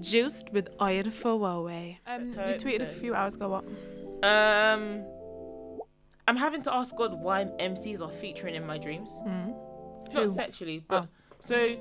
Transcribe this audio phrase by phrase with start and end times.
[0.00, 1.96] Juiced with Oyer Fowowe.
[2.06, 3.48] Um, you tweeted a few hours ago.
[3.50, 3.64] What?
[4.28, 5.02] Um,
[6.28, 9.10] I'm having to ask God why MCs are featuring in my dreams.
[9.26, 9.54] Mm.
[10.12, 10.34] Not Who?
[10.34, 11.08] sexually, but Oh.
[11.40, 11.76] so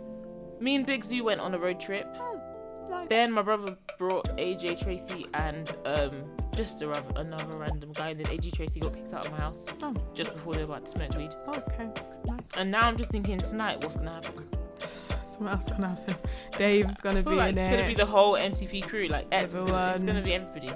[0.60, 2.08] me and Big Zuu went on a road trip.
[2.90, 3.08] Nice.
[3.10, 6.24] Then my brother brought AJ Tracey and um
[6.56, 8.10] just a, another random guy.
[8.10, 9.94] And then AJ Tracey got kicked out of my house Oh.
[10.14, 11.32] just before they were about to smoke weed.
[11.48, 11.90] Okay.
[12.26, 12.40] Nice.
[12.58, 14.48] And now I'm just thinking tonight, what's gonna happen?
[15.48, 16.16] Else gonna happen.
[16.58, 17.78] Dave's gonna be like in it's it.
[17.78, 19.54] gonna be the whole MTP crew, like X.
[19.54, 20.72] It's gonna, it's gonna be everybody.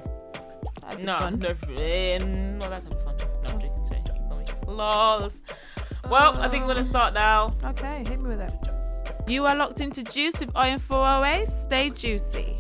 [0.98, 1.40] Be No, fun.
[1.40, 1.50] no,
[1.82, 3.16] eh, not that type of fun.
[3.44, 3.86] No, I'm joking.
[3.88, 4.46] Sorry.
[4.68, 5.42] Lols.
[6.10, 7.56] Well, I think we're gonna start now.
[7.64, 8.54] Okay, hit me with it.
[9.28, 11.48] You are locked into Juice with Oyen 408.
[11.48, 12.58] Stay juicy.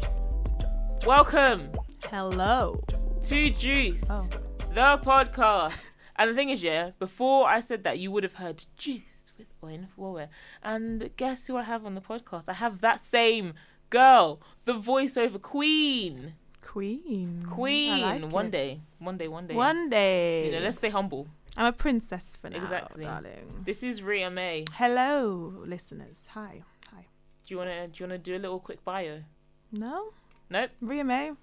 [1.05, 1.69] Welcome
[2.09, 2.81] Hello.
[3.23, 4.27] to Juice, Oh.
[4.73, 5.81] the podcast.
[6.15, 9.12] And the thing is, yeah, before I said that, you would have heard Juiced
[9.63, 10.29] Owen Forward.
[10.61, 12.43] And guess who I have on the podcast?
[12.47, 13.53] I have that same
[13.89, 16.33] girl, the voiceover queen.
[16.61, 17.45] Queen.
[17.49, 18.01] Queen.
[18.01, 18.51] Like one it.
[18.51, 18.81] day.
[18.99, 19.55] One day, one day.
[19.55, 20.45] One day.
[20.45, 21.27] You know, let's stay humble.
[21.55, 23.05] I'm a princess for now, Exactly.
[23.05, 23.61] darling.
[23.63, 24.65] This is Ria May.
[24.73, 26.27] Hello, listeners.
[26.31, 26.63] Hi.
[26.91, 27.05] Hi.
[27.45, 29.21] Do you wanna do you wanna do a little quick bio?
[29.71, 30.09] No?
[30.49, 30.71] Nope.
[30.81, 31.33] Ria May.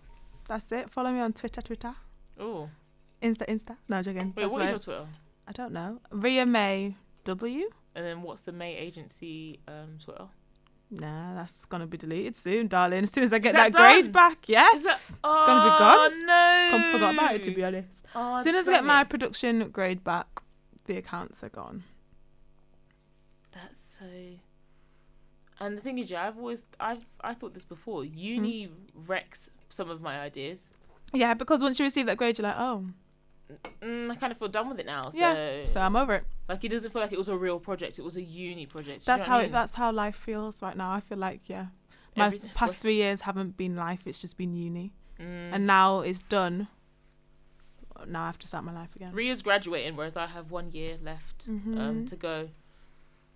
[0.48, 0.90] That's it.
[0.90, 1.94] Follow me on Twitter, Twitter.
[2.38, 2.68] Oh.
[3.22, 3.76] Insta, Insta.
[3.88, 4.32] No, I'm joking.
[4.34, 5.06] Wait, That's what is your Twitter?
[5.46, 6.00] I don't know.
[6.10, 7.68] Ria May W?
[7.94, 10.26] And then what's the May agency um Twitter?
[10.92, 13.02] Nah, that's gonna be deleted soon, darling.
[13.04, 14.12] As soon as I get that that, grade done?
[14.12, 14.68] back, yeah.
[14.82, 16.12] That It's gonna be gone.
[16.12, 16.68] Oh no.
[16.70, 18.04] Com- forgot about it to be honest.
[18.14, 20.42] Oh, As soon as I get my production grade back,
[20.86, 21.84] the accounts are gone.
[23.52, 24.06] That's so.
[25.62, 28.04] And the thing is, yeah, I've always I've I thought this before.
[28.04, 28.72] Uni Hmm.
[29.06, 30.70] wrecks some of my ideas.
[31.12, 32.86] Yeah, because once you receive that grade, you're like, oh,
[33.82, 35.02] Mm, kind of feel done with it now.
[35.10, 36.24] So, Yeah, so I'm over it.
[36.48, 37.98] like, it doesn't feel like it was a real project.
[37.98, 39.00] It was a uni project.
[39.04, 39.52] Do you That's know how I it.
[39.52, 40.92] That's how life feels right now.
[40.92, 41.66] I feel like yeah,
[42.16, 44.00] my Everything- past three years haven't been life.
[44.06, 45.52] It's just been uni, Mm.
[45.54, 46.68] and now it's done.
[48.06, 49.12] Now I have to start my life again.
[49.12, 52.08] Ria's graduating, whereas I have one year left um, Mhm.
[52.08, 52.48] to go.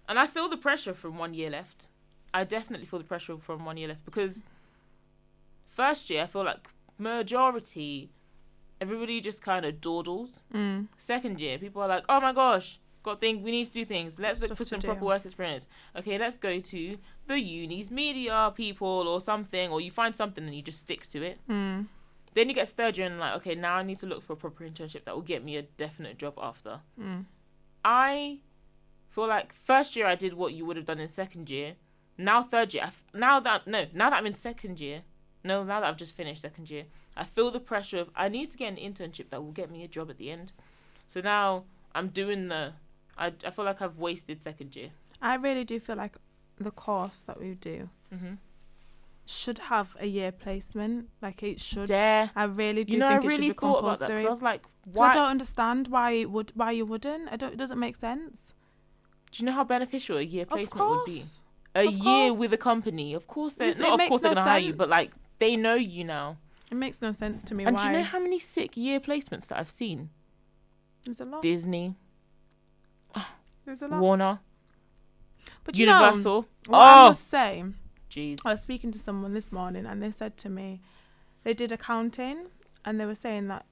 [0.08, 1.88] And I feel the pressure from one year left.
[2.32, 4.42] I definitely feel the pressure from one year left because
[5.68, 8.10] first year I feel like majority,
[8.84, 10.42] everybody just kind of dawdles.
[10.52, 10.88] Mm.
[10.98, 14.18] Second year, people are like, oh my gosh, got things, we need to do things.
[14.18, 14.88] Let's look for some do.
[14.88, 15.68] proper work experience.
[15.96, 20.54] Okay, let's go to the uni's media people or something, or you find something and
[20.54, 21.38] you just stick to it.
[21.48, 21.86] Mm.
[22.34, 24.32] Then you get to third year and like, okay, now I need to look for
[24.32, 26.80] a proper internship that will get me a definite job after.
[27.00, 27.24] Mm.
[27.84, 28.38] I
[29.08, 31.74] feel like first year I did what you would have done in second year.
[32.18, 35.02] Now third year, I f- now that no, now that I'm in second year,
[35.44, 36.84] no, now that I've just finished second year,
[37.16, 39.84] I feel the pressure of I need to get an internship that will get me
[39.84, 40.52] a job at the end.
[41.06, 41.64] So now
[41.94, 42.72] I'm doing the.
[43.16, 44.90] I I feel like I've wasted second year.
[45.22, 46.16] I really do feel like
[46.58, 48.34] the course that we do Mm-hmm.
[49.26, 51.08] should have a year placement.
[51.22, 51.86] Like it should.
[51.88, 52.30] Dare.
[52.36, 54.28] I really do You know, I think it really should be thought about that I
[54.28, 55.10] was like, why?
[55.10, 57.32] I don't understand why it would why you wouldn't.
[57.32, 57.52] I don't.
[57.52, 58.54] It doesn't make sense.
[59.30, 61.12] Do you know how beneficial a year placement would be?
[61.18, 61.42] course.
[61.76, 62.38] A Of year course.
[62.38, 63.54] with a company, of course.
[63.54, 64.00] They're not.
[64.00, 65.10] Of course, they're gonna hire you, but like
[65.40, 66.36] they know you now.
[66.70, 67.86] It makes no sense to me And why.
[67.88, 70.10] do you know how many sick year placements that I've seen?
[71.04, 71.42] There's a lot.
[71.42, 71.96] Disney,
[73.66, 74.00] There's a lot.
[74.00, 74.40] Warner,
[75.64, 76.46] But you know, Universal.
[76.66, 77.64] what I oh, must say,
[78.10, 78.40] jeez.
[78.44, 80.80] I was speaking to someone this morning and they said to me,
[81.44, 82.46] they did accounting
[82.84, 83.64] and they were saying that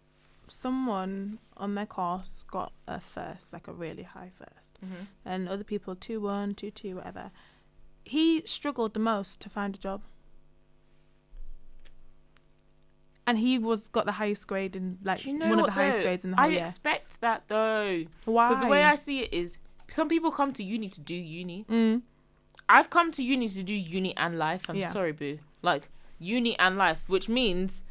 [0.48, 5.06] someone on their course got a first, like a really high first, Mhm.
[5.25, 7.31] and other people two one, two two, whatever.
[8.04, 10.02] He struggled the most to find a job.
[13.26, 15.98] And he was got the highest grade in like you know one of the highest
[15.98, 16.04] though?
[16.04, 16.62] grades in the whole I year.
[16.62, 18.48] I expect that though, Why?
[18.48, 21.64] because the way I see it is, some people come to uni to do uni.
[21.68, 22.02] mm,
[22.68, 24.64] I've come to uni to do uni and life.
[24.68, 24.88] I'm Yeah.
[24.90, 25.38] sorry, boo.
[25.62, 25.88] Like
[26.18, 27.84] uni and life, which means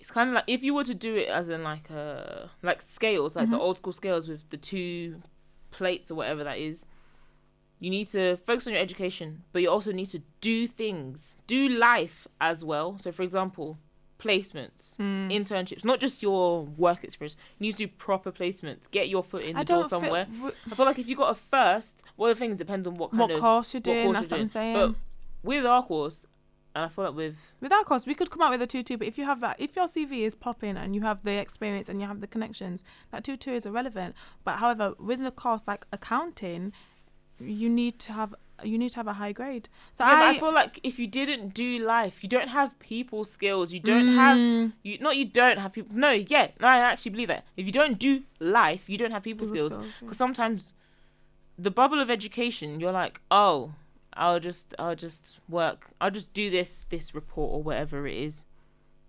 [0.00, 2.82] it's kind of like if you were to do it as in like a like
[2.86, 3.60] scales, like the Mhm.
[3.60, 5.22] old school scales with the two
[5.70, 6.84] plates or whatever that is.
[7.78, 11.68] You need to focus on your education, but you also need to do things, do
[11.68, 12.98] life as well.
[12.98, 13.78] So, for example,
[14.18, 15.30] placements, mm.
[15.30, 17.36] internships, not just your work experience.
[17.58, 18.90] You need to do proper placements.
[18.90, 20.24] Get your foot in the I door somewhere.
[20.24, 23.10] w- I feel like if you got a first, well, the thing depends on what
[23.10, 24.06] kind what of course you're doing.
[24.06, 24.74] course That's you're what I'm saying.
[24.74, 24.94] But
[25.42, 26.26] with our course,
[26.74, 28.82] and I feel like with With our course, we could come out with a two
[28.82, 31.32] two, but if you have that, if your CV is popping and you have the
[31.38, 34.14] experience and you have the connections, that two two is irrelevant.
[34.44, 36.72] But however, with the course like accounting,
[37.40, 38.34] you need to have
[38.64, 39.68] you need to have a high grade.
[39.92, 43.24] So yeah, I, I feel like if you didn't do life, you don't have people
[43.24, 43.72] skills.
[43.72, 45.94] You don't have Mm, you not you don't have people.
[45.96, 47.44] No, yeah, no, I actually believe that.
[47.56, 49.72] If you don't do life, you don't have people, people skills.
[49.74, 50.06] skills, yeah.
[50.06, 50.72] Because sometimes
[51.58, 53.72] the bubble of education, you're like, oh,
[54.14, 55.88] I'll just I'll just work.
[56.00, 58.44] I'll just do this this report or whatever it is,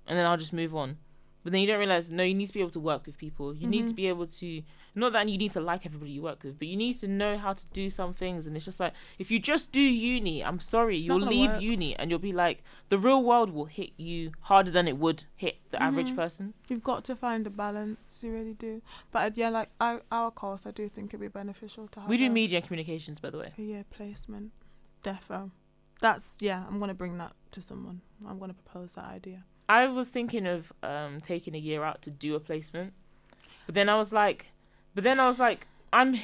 [0.05, 0.97] and then I'll just move on.
[1.43, 3.55] But then you don't realize no, you need to be able to work with people.
[3.55, 3.95] You need to Mhm.
[3.95, 4.61] be able to
[4.97, 7.37] not that you need to like everybody you work with, but you need to know
[7.37, 8.47] how to do some things.
[8.47, 11.61] And it's just like if you just do uni, I'm sorry, It's you'll leave work.
[11.61, 15.23] uni and you'll be like the real world will hit you harder than it would
[15.35, 16.15] hit the average Mhm.
[16.15, 16.53] person.
[16.67, 18.23] You've got to find a balance.
[18.23, 18.81] You really do.
[19.11, 22.09] But uh, yeah, like our, our course, I do think it'd be beneficial to have.
[22.09, 23.53] We do a, media and communications, by the way.
[23.57, 24.51] a year placement.
[25.03, 25.51] Defo.
[26.01, 26.65] That's yeah.
[26.67, 28.01] I'm gonna bring that to someone.
[28.27, 29.43] I'm gonna propose that idea.
[29.69, 32.93] I was thinking of um, taking a year out to do a placement,
[33.65, 34.47] but then I was like,
[34.97, 36.19] but then I was like, I'm,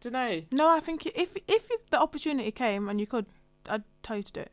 [0.00, 0.42] don't know.
[0.50, 3.26] No, I think if if you, the opportunity came and you could,
[3.68, 4.50] I'd tell you to do it.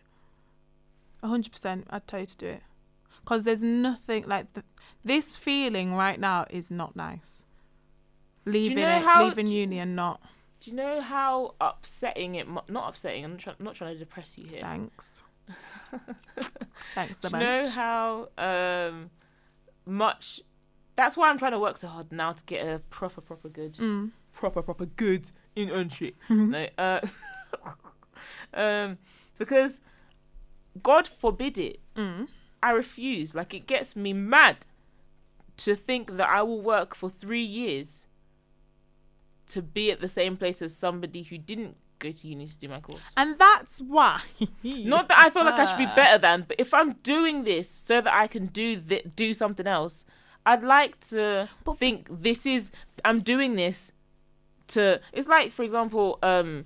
[1.23, 2.61] A hundred percent, I'd tell you to do it.
[3.25, 4.63] Cause there's nothing like the,
[5.03, 7.43] this feeling right now is not nice.
[8.45, 10.21] Leaving know it, how- leaving uni and not.
[10.61, 12.47] Do you know how upsetting it?
[12.69, 13.25] Not upsetting.
[13.25, 14.61] I'm, try- I'm not trying to depress you here.
[14.61, 15.23] Thanks.
[16.93, 19.09] Thanks, Do the you know how um
[19.87, 20.41] much?
[20.95, 23.73] That's why I'm trying to work so hard now to get a proper, proper good,
[23.73, 24.11] Mm.
[24.33, 26.13] proper, proper good internship.
[26.29, 27.01] no, uh,
[28.53, 28.97] um,
[29.37, 29.79] because
[30.81, 31.79] God forbid it.
[31.95, 32.27] Mm.
[32.63, 33.35] I refuse.
[33.35, 34.65] Like it gets me mad
[35.57, 38.05] to think that I will work for three years
[39.47, 42.67] to be at the same place as somebody who didn't go to uni to do
[42.67, 43.01] my course.
[43.15, 44.21] And that's why.
[44.63, 47.69] Not that I feel like I should be better than, but if I'm doing this
[47.69, 50.03] so that I can do th- do something else,
[50.45, 52.71] I'd like to But- think this is
[53.03, 53.91] I'm doing this
[54.69, 54.99] to.
[55.13, 56.65] It's like, for example, um,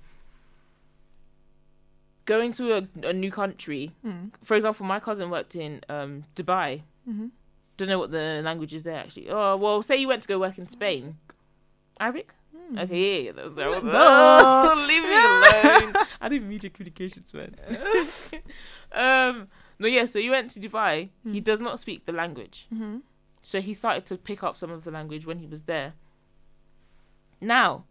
[2.26, 3.92] going to a, a new country.
[4.06, 4.32] Mm.
[4.44, 6.84] For example, my cousin worked in um, Dubai.
[7.06, 7.28] hmm
[7.78, 9.30] Don't know what the language is there actually.
[9.30, 11.18] Oh well, say you went to go work in Spain.
[12.00, 12.34] Arabic.
[12.56, 12.78] Hmm.
[12.80, 13.32] Okay, yeah.
[13.34, 13.92] That that was, No.
[13.94, 16.06] oh, leave me alone.
[16.22, 17.56] I didn't media communications, man.
[18.94, 19.48] um,
[19.80, 20.06] no, yeah.
[20.06, 21.10] So you went to Dubai.
[21.24, 21.44] He Hmm.
[21.44, 22.98] does not speak the language, hmm
[23.42, 25.94] so he started to pick up some of the language when he was there.
[27.42, 27.86] Now,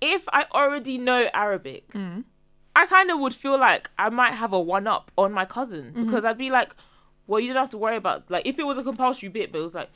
[0.00, 2.24] if I already know Arabic, Mm.
[2.74, 5.92] I kind of would feel like I might have a one up on my cousin
[5.92, 6.06] Mhm.
[6.06, 6.74] because I'd be like,
[7.26, 9.58] well, you don't have to worry about like if it was a compulsory bit, but
[9.58, 9.90] it was like,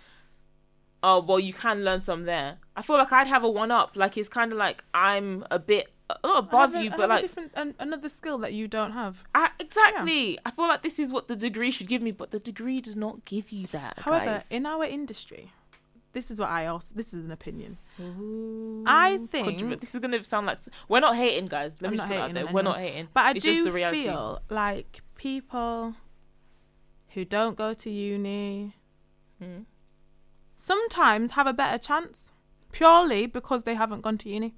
[1.03, 2.59] oh well, you can learn some there.
[2.77, 3.93] I feel like I'd have a one up.
[3.95, 7.53] Like it's kind of like I'm a bit not above a- you, but like different,
[7.55, 9.25] an, another skill that you don't have.
[9.35, 10.39] I, exactly.
[10.45, 12.97] I feel like this is what the degree should give me, but the degree does
[12.97, 13.99] not give you that.
[14.01, 14.45] However, guys.
[14.51, 15.53] in our industry,
[16.13, 16.95] this is what I also.
[16.95, 17.79] This is an opinion.
[18.01, 20.59] Ooh, I think- this is gonna sound like
[20.89, 21.79] we're not hating, guys.
[21.81, 22.47] Let I'm me just put it out there.
[22.47, 23.09] We're not hating.
[23.15, 25.95] But I It's just do feel like people
[27.11, 28.75] who don't go to uni
[29.43, 29.65] Mm.
[30.57, 32.33] sometimes have a better chance
[32.73, 34.55] purely because they haven't gone to uni.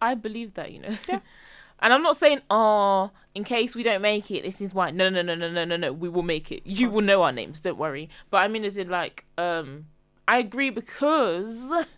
[0.00, 0.96] I believe that, you know.
[1.08, 1.20] Yeah.
[1.80, 4.90] and I'm not saying, oh, in case we don't make it, this is why.
[4.90, 5.92] No, no, no, no, no, no, no.
[5.92, 6.62] We will make it.
[6.64, 7.60] You will know our names.
[7.60, 8.08] Don't worry.
[8.30, 9.86] But I mean, is it like, um,
[10.28, 11.58] I agree because.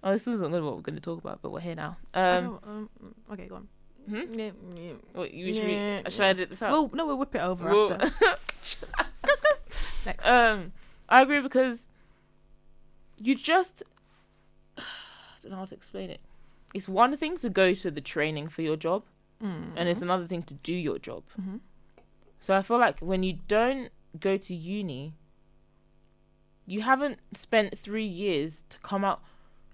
[0.00, 1.96] Oh, this isn't what we're going to talk about, but we're here now.
[2.14, 2.88] Um, um,
[3.32, 3.68] okay, go on.
[4.08, 4.38] hmm?
[4.38, 4.92] Yeah, yeah.
[5.12, 6.70] What, you, should, Yeah, we, should I edit this out?
[6.70, 8.12] Well, no, we'll whip it over Well- after.
[8.62, 9.40] Skr.
[10.06, 10.24] Next.
[10.28, 10.72] um,
[11.08, 11.88] I agree because
[13.20, 13.82] you just
[14.78, 14.82] I
[15.42, 16.20] don't know how to explain it.
[16.74, 19.04] It's one thing to go to the training for your job,
[19.42, 19.72] Mm.
[19.76, 21.22] and it's another thing to do your job.
[21.40, 21.60] Mhm.
[22.40, 25.14] So I feel like when you don't go to uni,
[26.66, 29.22] you haven't spent three years to come out.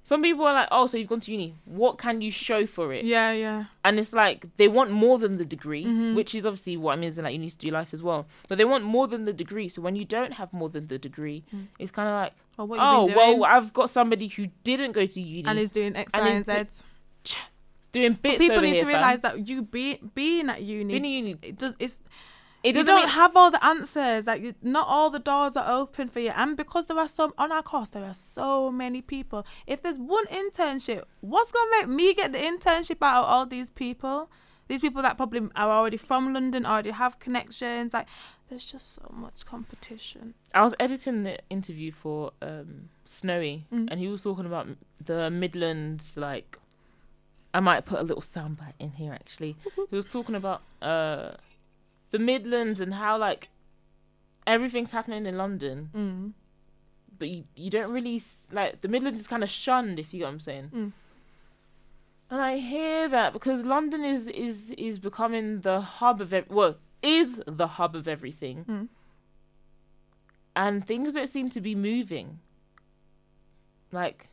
[0.06, 1.54] Some people are like, "Oh, so you've gone to uni?
[1.64, 3.64] What can you show for it?" Yeah, yeah.
[3.84, 6.14] And it's like they want more than the degree, Mhm.
[6.14, 7.08] which is obviously what I mean.
[7.08, 9.32] Is like you need to do life as well, but they want more than the
[9.32, 9.68] degree.
[9.70, 11.68] So when you don't have more than the degree, Mm.
[11.78, 14.92] it's kind of like, Well, what you oh, been well, I've got somebody who didn't
[14.92, 17.36] go to uni and is doing X, and Y, and do- Z.
[17.92, 18.38] doing bits.
[18.38, 18.94] People over need here, to fam.
[18.94, 21.76] realize that you be being at uni, Being at uni, it does.
[21.78, 22.00] It's
[22.64, 24.26] it you don't mean- have all the answers.
[24.26, 27.32] Like you- not all the doors are open for you, and because there are some
[27.38, 29.46] on our course, there are so many people.
[29.66, 33.70] If there's one internship, what's gonna make me get the internship out of all these
[33.70, 34.30] people?
[34.66, 37.92] These people that probably are already from London, already have connections.
[37.92, 38.06] Like
[38.48, 40.32] there's just so much competition.
[40.54, 43.88] I was editing the interview for um, Snowy, Mm.
[43.90, 44.66] and he was talking about
[45.04, 46.16] the Midlands.
[46.16, 46.58] Like,
[47.52, 49.12] I might put a little soundbite in here.
[49.12, 49.56] Actually,
[49.90, 51.32] he was talking about uh,
[52.14, 53.48] the Midlands and how like
[54.46, 56.32] everything's happening in London, Mm.
[57.18, 59.98] but you, you don't really like the Midlands is kind of shunned.
[59.98, 60.66] If you get what I'm saying.
[60.74, 60.92] Mm.
[62.30, 66.76] And I hear that because London is is is becoming the hub of ev- well
[67.02, 68.88] is the hub of everything, Mm.
[70.56, 72.38] and things don't seem to be moving.
[73.92, 74.28] Like,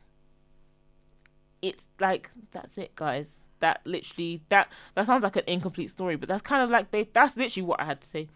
[1.60, 3.40] it's like that's it, guys.
[3.62, 7.08] That literally that that sounds like an incomplete story, but that's kind of like they
[7.12, 8.28] that's literally what I had to say.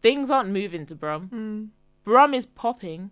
[0.00, 1.28] Things aren't moving to Brum.
[1.28, 1.68] Mm.
[2.04, 3.10] Brum is popping,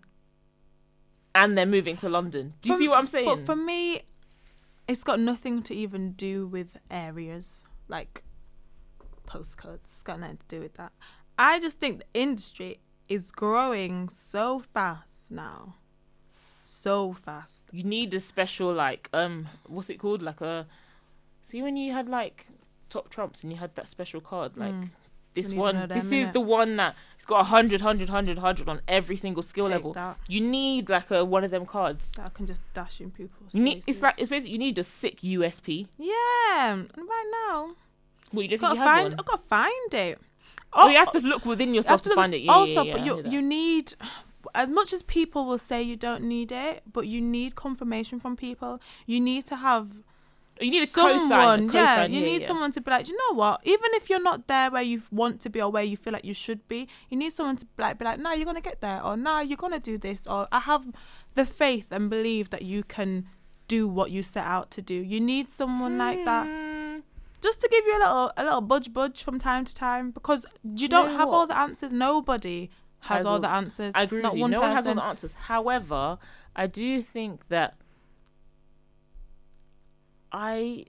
[1.35, 2.55] and they're moving to London.
[2.61, 3.25] Do you For- see what I'm saying?
[3.27, 4.01] But for me,
[4.87, 8.23] it's got nothing to even do with areas like
[9.27, 9.85] postcodes.
[9.85, 10.91] It's got nothing to do with that.
[11.37, 15.75] I just think the industry is growing so fast now.
[16.63, 17.65] So fast.
[17.71, 20.67] you need a special like um what's it called like a
[21.49, 22.37] see when you had like
[22.89, 24.89] top trumps and you had that special card like Mm.
[25.35, 26.33] this to one know this is innit?
[26.33, 29.75] the one that it's got a hundred hundred hundred hundred on every single skill Take
[29.75, 32.99] level That, you need like a one of them cards that I can just dash
[33.03, 36.73] in people's you need it's like it's basically you need a sick USP yeah.
[36.73, 37.57] And right now,
[38.33, 39.03] well you don't gotta you find.
[39.13, 40.15] one I've got to find it.
[40.73, 42.93] oh, you have to look within yourself After to find it yeah, also, yeah, yeah,
[42.93, 43.93] but you you need
[44.55, 48.35] as much as people will say you don't need it, but you need confirmation from
[48.35, 48.73] people.
[49.05, 49.85] You need to have
[50.59, 51.29] you need a someone.
[51.69, 52.47] cosign, yeah, cosign, you need yeah.
[52.47, 53.61] someone to be like, you know what?
[53.63, 56.25] Even if you're not there where you want to be or where you feel like
[56.25, 59.03] you should be, you need someone to like be like, "No, you're gonna get there,"
[59.03, 60.85] or "No, you're gonna do this," or "I have
[61.35, 63.27] the faith and believe that you can
[63.67, 66.99] do what you set out to do." You need someone like that Hmm.
[67.41, 70.45] just to give you a little a little budge budge from time to time because
[70.63, 71.35] you you don't have what?
[71.35, 71.93] all the answers.
[71.93, 72.69] Nobody
[73.01, 73.93] has, Has all all- the answers.
[73.95, 74.41] I agree Not with you.
[74.41, 74.67] one No person.
[74.69, 75.33] one has all the answers.
[75.35, 76.17] However,
[76.55, 77.75] I do think that
[80.31, 80.85] I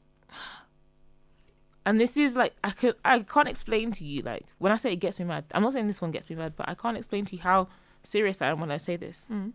[1.86, 4.92] and this is like I could I can't explain to you like when I say
[4.92, 5.44] it gets me mad.
[5.52, 7.68] I'm not saying this one gets me mad, but I can't explain to you how
[8.02, 9.26] serious I am when I say this.
[9.30, 9.52] Mm.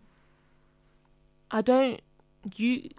[1.50, 2.00] I don't
[2.56, 2.90] you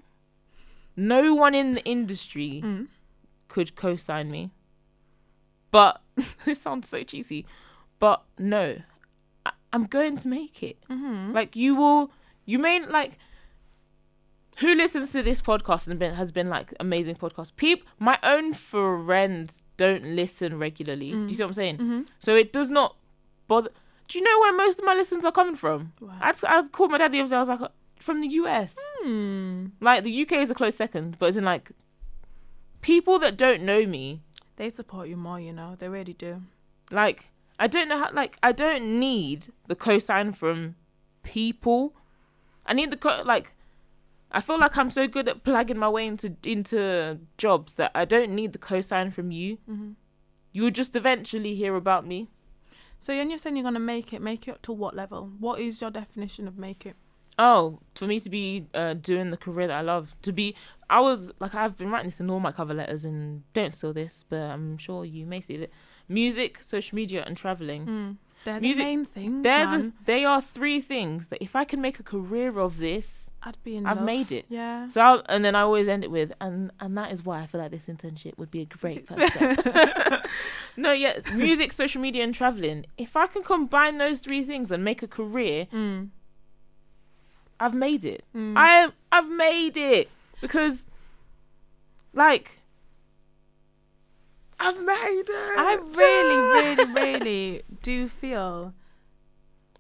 [0.96, 2.88] no one in the industry Mm.
[3.50, 4.52] could co-sign me.
[5.72, 6.02] But
[6.46, 7.46] this sounds so cheesy.
[8.00, 8.78] But no.
[9.46, 10.78] I, I'm going to make it.
[10.90, 11.34] Mm-hmm.
[11.34, 12.12] Like you will,
[12.46, 13.18] you may like.
[14.60, 17.56] Who listens to this podcast and been has been like amazing podcast?
[17.58, 21.12] Peep, my own friends don't listen regularly.
[21.12, 21.78] Do you see what I'm saying?
[21.78, 22.02] Mm-hmm.
[22.20, 22.96] So it does not
[23.48, 23.70] bother.
[24.08, 25.94] Do you know where most of my listens are coming from?
[26.02, 26.18] Wow.
[26.20, 27.36] I I called my dad the other day.
[27.36, 28.76] I was like, from the US.
[29.04, 29.68] Hmm.
[29.80, 31.72] Like the UK is a close second, but it's in like
[32.82, 34.22] people that don't know me.
[34.56, 35.76] They support you more, you know.
[35.78, 36.42] They really do.
[36.90, 37.26] Like
[37.60, 38.10] I don't know how.
[38.12, 40.76] Like I don't need the cosign from
[41.22, 41.94] people.
[42.66, 43.54] I need the co- like.
[44.32, 48.06] I feel like I'm so good at plugging my way into into jobs that I
[48.06, 49.58] don't need the cosign from you.
[49.70, 49.92] Mm-hmm.
[50.52, 52.28] You will just eventually hear about me.
[53.00, 55.32] So when you're saying you're gonna make it, make it to what level?
[55.40, 56.96] What is your definition of make it?
[57.40, 60.56] Oh, for me to be uh, doing the career that I love, to be,
[60.90, 63.94] I was like, I've been writing this in all my cover letters, and don't steal
[63.94, 65.72] this, but I'm sure you may see it.
[66.10, 67.86] Music, social media, and traveling.
[67.86, 68.18] Mm.
[68.44, 69.82] They're Music- the main things, They're man.
[69.82, 73.58] the, they are three things that if I can make a career of this, I'd
[73.64, 74.06] be in I've love.
[74.06, 74.46] made it.
[74.50, 74.90] Yeah.
[74.90, 77.48] So I'll, and then I always end it with and and that is why I
[77.48, 80.26] feel like this internship would be a great first step.
[80.78, 82.86] no, yeah, music, social media, and traveling.
[82.98, 86.10] If I can combine those three things and make a career, Mm.
[87.60, 88.24] I've made it.
[88.36, 88.54] Mm.
[88.58, 90.10] I I've made it
[90.42, 90.86] because,
[92.14, 92.60] like,
[94.60, 95.58] I've made it.
[95.58, 98.74] I really, really, really do feel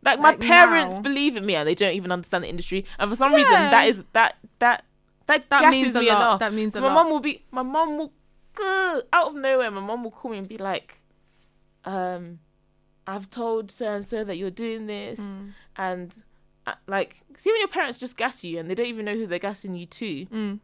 [0.03, 2.85] like my like, parents now- believe in me and they don't even understand the industry,
[2.99, 4.83] and for some reason that is that that
[5.27, 6.15] that, that means a me lot.
[6.21, 6.39] enough.
[6.39, 6.93] That means So a my lot.
[7.03, 8.13] mom will be, my mom will,
[8.63, 11.01] uh, out of nowhere, my mom will call me and be like,
[11.85, 12.39] um,
[13.05, 15.53] I've told so and so that you're doing this, Mm.
[15.75, 16.15] and
[16.65, 19.27] uh, like, see when your parents just gas you and they don't even know who
[19.27, 20.59] they're gassing you to, Mm.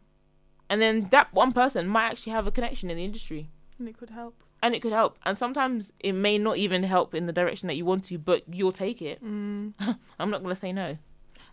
[0.69, 3.49] and then that one person might actually have a connection in the industry.
[3.79, 4.35] And it could help.
[4.63, 7.73] And it could help, and sometimes it may not even help in the direction that
[7.75, 9.21] you want to, but you'll take it.
[9.23, 9.73] Mm.
[10.19, 10.97] I'm not gonna say no.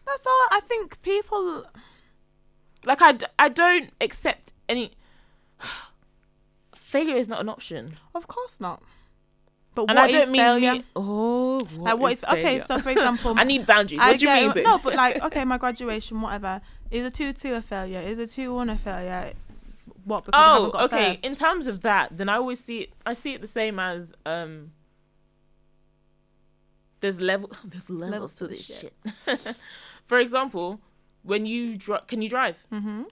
[0.07, 0.47] That's all.
[0.53, 1.65] I think people.
[2.87, 4.93] Like I, d- I don't accept any.
[6.75, 7.97] Failure is not an option.
[8.15, 8.81] Of course not.
[9.75, 10.73] But And what I don't is mean failure?
[10.75, 12.43] me- oh, like what is, okay?
[12.43, 12.65] failure?
[12.67, 14.01] So for example, I need boundaries.
[14.03, 14.65] I What do you mean?
[14.65, 18.01] No, but like okay, my graduation, whatever, is a two two a failure?
[18.01, 19.33] Is a two one a failure?
[20.05, 20.25] What?
[20.25, 21.11] Because I oh, haven't got okay.
[21.11, 21.27] First?
[21.27, 22.93] In terms of that, then I always see it.
[23.05, 24.73] I see it the same as um.
[27.01, 27.51] There's level.
[27.65, 28.93] There's levels, to this shit.
[30.07, 30.81] For example,
[31.23, 32.57] when you dri- can you drive?
[32.73, 33.03] mm-hmm.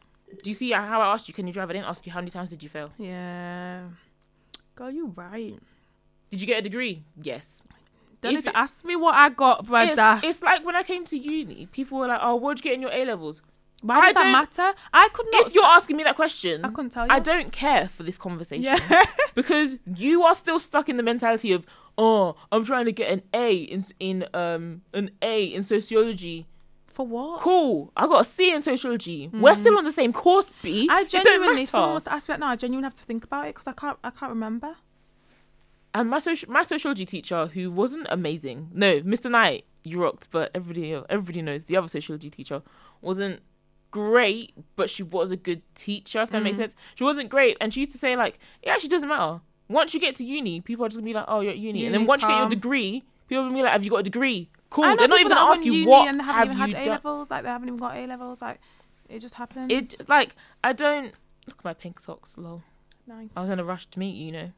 [0.43, 1.33] Do you see how I asked you?
[1.33, 1.71] Can you drive?
[1.71, 2.91] I didn't ask you how many times did you fail.
[2.99, 3.85] Yeah.
[4.75, 5.59] Girl, you right.
[6.31, 7.03] Did you get a degree?
[7.23, 7.63] Yes.
[8.21, 10.21] Don't If need to it- ask me what I got, brother.
[10.23, 12.75] It's, it's like when I came to uni, people were like, "Oh, what'd you get
[12.75, 13.41] in your A levels?"
[13.83, 14.79] Why I does that matter?
[14.93, 15.47] I could not.
[15.47, 17.13] If you're asking me that question, I couldn't tell you.
[17.13, 19.05] I don't care for this conversation Yeah.
[19.35, 21.65] because you are still stuck in the mentality of,
[21.97, 26.47] "Oh, I'm trying to get an A in in um an A in sociology."
[26.87, 27.41] For what?
[27.41, 27.93] Cool.
[27.97, 29.31] I got a C in sociology.
[29.33, 30.89] We're still on the same course, B.
[30.89, 30.91] Mm.
[30.91, 33.23] I genuinely, if someone was to ask me that now, I genuinely have to think
[33.23, 34.75] about it because I can't, I can't remember.
[35.95, 39.31] And my social my sociology teacher, who wasn't amazing, no, Mr.
[39.31, 42.63] Knight, you rocked, but everybody everybody knows the other sociology teacher
[43.01, 43.41] wasn't
[43.91, 46.23] great, but she was a good teacher.
[46.23, 48.91] If that makes sense, she wasn't great, and she used to say like, it actually
[48.91, 49.41] doesn't matter.
[49.69, 51.85] Once you get to uni, people are just gonna be like, oh, you're at uni,
[51.85, 53.99] and then Uni, once you get your degree, people will be like, have you got
[53.99, 54.49] a degree?
[54.71, 54.97] Cool.
[54.97, 56.87] They're not even gonna ask you uni what and they haven't have even you had
[56.87, 57.31] A levels.
[57.31, 58.43] Like they haven't even got A levels.
[58.43, 58.61] Like
[59.09, 59.73] it just happens.
[59.73, 61.15] It like I don't
[61.47, 62.37] look at my pink socks.
[62.37, 62.63] Lol.
[63.07, 63.31] nice.
[63.35, 64.53] I was in a rush to meet you, you know.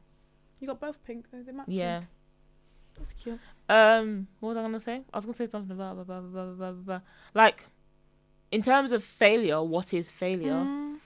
[0.59, 1.25] You got both pink.
[1.31, 1.41] though.
[1.41, 1.67] they match.
[1.67, 2.01] Yeah.
[2.97, 3.39] that's cute.
[3.69, 5.01] Um, what was I gonna say?
[5.13, 7.01] I was gonna say something about blah, blah, blah, blah, blah, blah, blah.
[7.33, 7.65] like
[8.51, 9.61] in terms of failure.
[9.63, 10.53] What is failure?
[10.53, 10.97] Mm.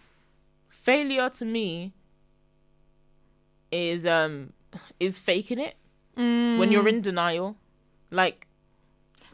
[0.69, 1.93] Failure to me
[3.71, 4.53] is um
[4.99, 5.75] is faking it
[6.15, 7.57] when you're in denial.
[8.11, 8.47] Like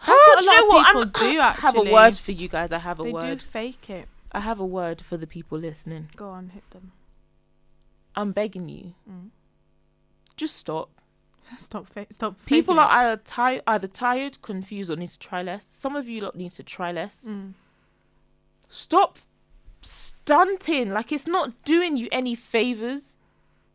[0.01, 0.07] Mm.
[0.07, 1.39] That's what a lot know of people I'm- do.
[1.49, 2.71] I have a word for you guys.
[2.71, 3.21] I have a They word.
[3.21, 4.07] They do fake it.
[4.31, 6.09] I have a word for the people listening.
[6.15, 6.91] Go on, hit them.
[8.15, 8.95] I'm begging you.
[9.07, 9.29] Mm.
[10.35, 10.89] Just stop.
[11.59, 11.85] Stop.
[11.87, 12.43] Fa- stop.
[12.47, 15.65] People are either tired, either tired, confused, or need to try less.
[15.65, 17.25] Some of you lot need to try less.
[17.29, 17.53] Mm.
[18.71, 19.19] Stop
[19.81, 20.91] stunting.
[20.91, 23.17] Like it's not doing you any favors.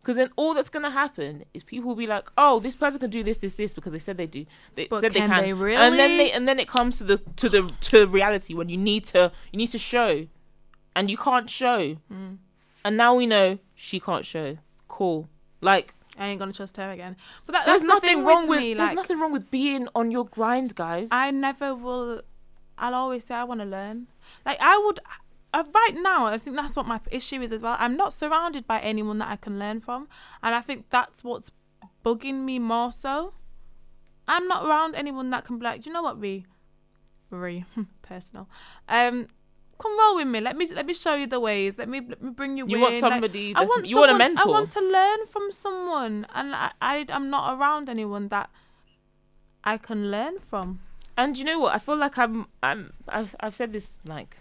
[0.00, 3.10] Because then all that's gonna happen is people will be like, "Oh, this person can
[3.10, 4.46] do this, this, this," because they said they do.
[4.76, 5.58] They But said can they can.
[5.58, 8.68] they And then they and then it comes to the to the to reality when
[8.68, 10.28] you need to you need to show,
[10.94, 11.96] and you can't show.
[12.12, 12.38] Mm.
[12.84, 14.58] And now we know she can't show.
[14.86, 15.28] Cool.
[15.60, 17.16] Like I ain't gonna trust her again.
[17.44, 18.74] But that, there's the nothing thing wrong with me.
[18.74, 21.08] there's nothing wrong with being on your grind, guys.
[21.10, 22.22] I never will.
[22.78, 24.06] I'll always say I want to learn.
[24.44, 25.00] Like I would.
[25.54, 27.76] Uh, right now, I think that's what my issue is as well.
[27.78, 30.06] I'm not surrounded by anyone that I can learn from,
[30.42, 31.50] and I think that's what's
[32.04, 33.32] bugging me more so.
[34.28, 36.44] I'm not around anyone that can be like, "Do you know what, Ree,
[37.30, 37.64] Ree,
[38.02, 38.48] personal.
[38.88, 39.28] Um,
[39.78, 40.40] come roll with me.
[40.40, 41.78] Let me let me show you the ways.
[41.78, 42.66] Let me let me bring you.
[42.66, 42.82] you in.
[42.82, 43.54] want Like, somebody.
[43.54, 44.48] I want you want a someone- mentor.
[44.48, 48.50] I want to learn from someone, and I, I I'm not around anyone that
[49.64, 50.80] I can learn from.
[51.16, 51.74] And you know what?
[51.74, 54.36] I feel like I'm I'm I've I've said this like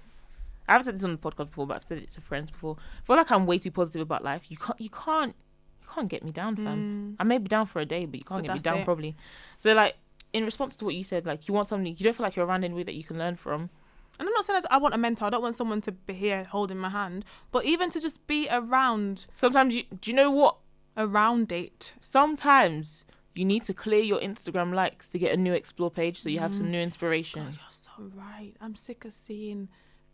[0.68, 2.76] I haven't said this on the podcast before, but I've said it to friends before.
[2.80, 4.44] I feel like I'm way too positive about life.
[4.50, 5.36] You can't you can't
[5.82, 7.14] you can't get me down, fam.
[7.14, 7.16] Mm.
[7.20, 8.86] I may be down for a day, but you can't But get me down it.
[8.86, 9.16] probably.
[9.58, 9.96] So like
[10.34, 12.46] in response to what you said, like you want somebody you don't feel like you're
[12.46, 13.70] around anybody that you can learn from.
[14.18, 15.26] And I'm not saying I want a mentor.
[15.26, 18.48] I don't want someone to be here holding my hand, but even to just be
[18.50, 20.58] around Sometimes you do you know what?
[20.98, 21.92] around it.
[22.02, 23.04] Sometimes
[23.36, 26.40] you need to clear your Instagram likes to get a new explore page so you
[26.40, 27.44] have some new inspiration.
[27.44, 28.54] God, you're so right.
[28.62, 29.68] I'm sick of seeing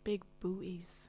[0.04, 1.08] big booties.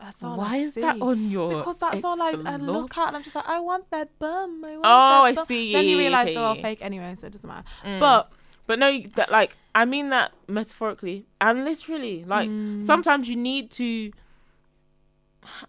[0.00, 0.80] That's all Why I is see.
[0.80, 3.60] that on your because that's all I, I look at, and I'm just like, I
[3.60, 4.64] want that bum.
[4.64, 5.46] I want Oh, that I bum.
[5.46, 5.72] see.
[5.72, 7.64] Then you realize okay, they're all fake anyway, so it doesn't matter.
[7.84, 8.00] Mm.
[8.00, 8.32] But
[8.66, 12.24] But no, that like I mean that metaphorically and literally.
[12.24, 12.82] Like Mm.
[12.82, 14.10] sometimes you need to.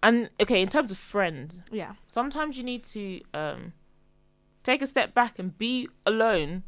[0.01, 3.73] And okay, in terms of friends, yeah, sometimes you need to um
[4.65, 6.63] take a step back and be alone,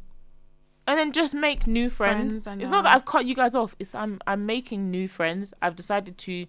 [0.86, 2.44] and then just make new friends.
[2.44, 3.74] Friends, it's not that I've cut you guys off.
[3.78, 5.52] It's I'm I'm making new friends.
[5.60, 6.46] I've decided to.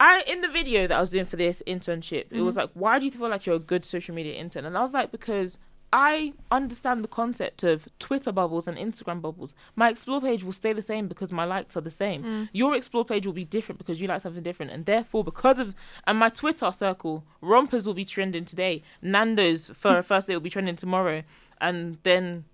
[0.00, 2.58] I in the video that I was doing for this internship, it was Mhm.
[2.58, 4.64] like, why do you feel like you're a good social media intern?
[4.64, 5.58] And I was like, because
[5.94, 9.52] I understand the concept of Twitter bubbles and Instagram bubbles.
[9.76, 12.22] My explore page will stay the same because my likes are the same.
[12.24, 12.48] Mm.
[12.52, 15.74] Your explore page will be different because you like something different, and therefore, because of
[16.06, 18.82] and my Twitter circle, rompers will be trending today.
[19.02, 21.22] Nando's for a first day will be trending tomorrow,
[21.60, 22.44] and then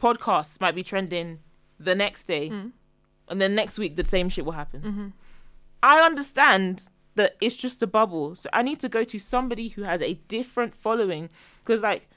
[0.00, 1.38] podcasts might be trending
[1.80, 2.72] the next day, Mm.
[3.28, 4.80] and then next week the same shit will happen.
[4.82, 5.08] hmm
[5.82, 8.34] I understand that it's just a bubble.
[8.34, 11.28] So I need to go to somebody who has a different following
[11.62, 12.08] because like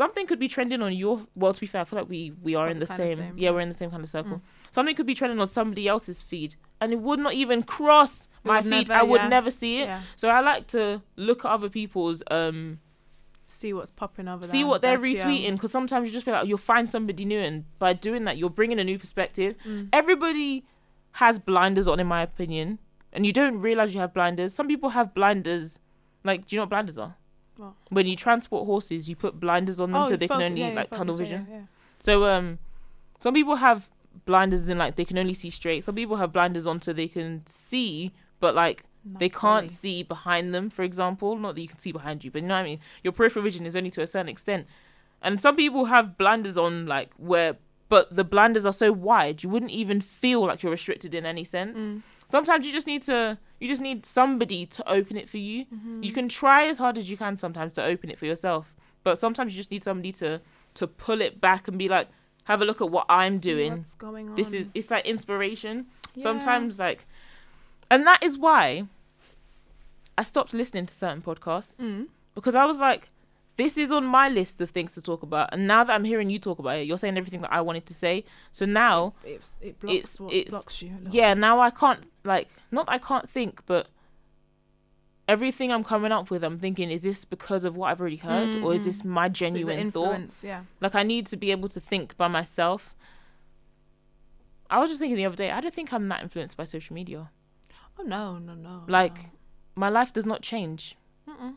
[0.00, 2.52] something could be trending on your well to be fair, I feel like we we
[2.60, 4.36] are in the same, same, yeah, we're in the same kind of circle.
[4.38, 4.74] Mm.
[4.76, 8.12] Something could be trending on somebody else's feed and it would not even cross
[8.44, 8.70] my feed.
[8.88, 9.28] never, I would yeah.
[9.36, 9.86] never see it.
[9.86, 10.02] yeah.
[10.16, 10.82] So I like to
[11.28, 12.78] look at other people's um
[13.50, 14.52] See what's popping over there.
[14.56, 17.64] see what they're retweeting because sometimes you just feel like you'll find somebody new and
[17.84, 19.88] by doing that you're bringing a new perspective Mm.
[20.00, 20.64] everybody
[21.22, 22.78] has blinders on in my opinion
[23.14, 25.80] and you don't realize you have blinders some people have blinders
[26.24, 27.14] like do you know what blinders are
[27.58, 27.74] What?
[27.90, 30.68] when you transport horses you put blinders on them so you they can only yeah,
[30.70, 31.62] like tunnel vision yeah, yeah.
[31.98, 32.58] so um
[33.20, 33.88] some people have
[34.24, 37.08] blinders in like they can only see straight some people have blinders on so they
[37.08, 39.68] can see but like Not they can't fully.
[39.68, 41.36] see behind them, for example.
[41.36, 42.80] Not that you can see behind you, but you know what I mean?
[43.02, 44.66] Your peripheral vision is only to a certain extent.
[45.22, 47.56] And some people have blinders on, like, where,
[47.88, 51.42] but the blinders are so wide, you wouldn't even feel like you're restricted in any
[51.42, 51.80] sense.
[51.80, 52.02] Mm.
[52.30, 55.64] Sometimes you just need to, you just need somebody to open it for you.
[55.66, 56.02] Mm-hmm.
[56.02, 59.18] You can try as hard as you can sometimes to open it for yourself, but
[59.18, 60.40] sometimes you just need somebody to,
[60.74, 62.08] to pull it back and be like,
[62.44, 63.72] have a look at what I'm See doing.
[63.78, 64.34] What's going on?
[64.34, 65.86] This is it's like inspiration.
[66.14, 66.22] Yeah.
[66.22, 67.06] Sometimes like
[67.90, 68.84] and that is why
[70.16, 72.06] I stopped listening to certain podcasts Mm.
[72.34, 73.10] because I was like,
[73.58, 75.50] this is on my list of things to talk about.
[75.52, 77.84] And now that I'm hearing you talk about it, you're saying everything that I wanted
[77.86, 78.24] to say.
[78.52, 80.96] So now, It's, it blocks It's- what it's- blocks you.
[81.06, 83.88] a yeah, now I can't, like, not that I can't think, but
[85.26, 88.62] everything I'm coming up with, I'm thinking, is this because of what I've already heard?
[88.62, 89.10] Or is this mm-hmm.
[89.10, 90.12] my So genuine thought?
[90.14, 90.62] influence, Yeah.
[90.80, 92.94] Like, I need to be able to think by myself.
[94.70, 96.94] I was just thinking the other day, I don't think I'm that influenced by social
[96.94, 97.30] media.
[97.98, 98.84] Oh no, no, no.
[98.86, 99.30] Like,
[99.74, 100.96] my life does not change.
[101.28, 101.56] Mm-mm.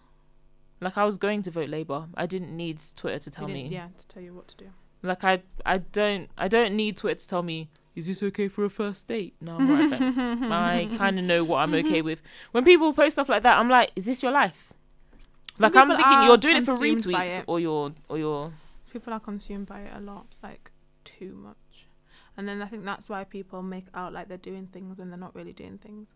[0.81, 2.07] Like, I was going to vote Labour.
[2.15, 3.67] I didn't need Twitter to tell me.
[3.67, 4.65] Yeah, to tell you what to do.
[5.03, 8.63] Like I I don't I don't need Twitter to tell me is this okay for
[8.63, 9.35] a first date?
[9.41, 10.01] No, I'm not.
[10.51, 12.21] I kind of know what I'm okay with.
[12.51, 14.71] When people post stuff like that, I'm like, is this your life?
[15.55, 17.43] Some like I'm thinking you're doing it for retweets it.
[17.47, 18.53] or you're or you're
[18.93, 20.71] People are consumed by it a lot, like
[21.03, 21.87] too much.
[22.37, 25.19] And then I think that's why people make out like they're doing things when they're
[25.19, 26.13] not really doing things.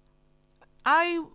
[0.86, 1.26] I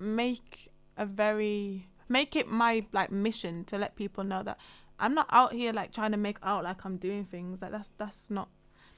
[0.00, 4.58] make a very make it my like mission to let people know that
[4.98, 7.62] I'm not out here like trying to make out like I'm doing things.
[7.62, 8.48] Like that's that's not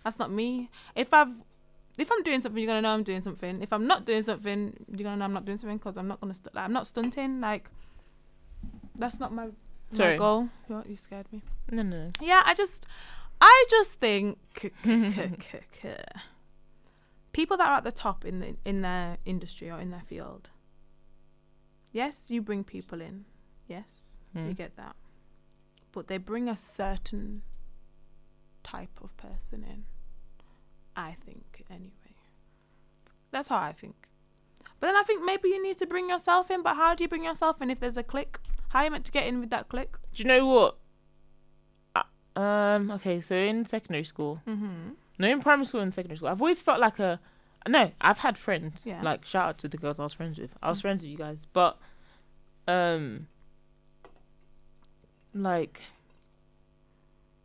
[0.02, 0.70] that's not me.
[0.96, 1.44] If I've
[1.98, 3.62] if I'm doing something, you're gonna know I'm doing something.
[3.62, 6.20] If I'm not doing something, you're gonna know I'm not doing something because I'm not
[6.20, 7.40] gonna st- like, I'm not stunting.
[7.40, 7.68] Like
[8.98, 9.48] that's not my
[9.98, 10.48] my goal.
[10.68, 11.42] You, you scared me.
[11.70, 12.08] no no.
[12.20, 12.86] Yeah, I just,
[13.40, 14.38] I just think
[17.32, 20.48] people that are at the top in the, in their industry or in their field.
[21.92, 23.24] Yes, you bring people in.
[23.68, 24.96] Yes, we get that,
[25.92, 27.42] but they bring a certain
[28.62, 29.84] type of person in.
[30.96, 31.90] I think anyway.
[33.30, 34.08] That's how I think.
[34.80, 36.62] But then I think maybe you need to bring yourself in.
[36.62, 38.38] But how do you bring yourself in if there's a click?
[38.70, 39.96] How are you meant to get in with that click?
[40.14, 40.76] Do you know what?
[41.94, 42.90] Uh, Um.
[42.90, 43.20] Okay.
[43.20, 44.90] So in secondary school, Mm-hmm.
[45.18, 47.20] no, in primary school and secondary school, I've always felt like a.
[47.68, 48.84] No, I've had friends.
[48.86, 49.00] Yeah.
[49.02, 50.50] Like shout out to the girls I was friends with.
[50.62, 50.82] I was Mm.
[50.82, 51.78] friends with you guys, but,
[52.66, 53.28] um.
[55.34, 55.80] Like.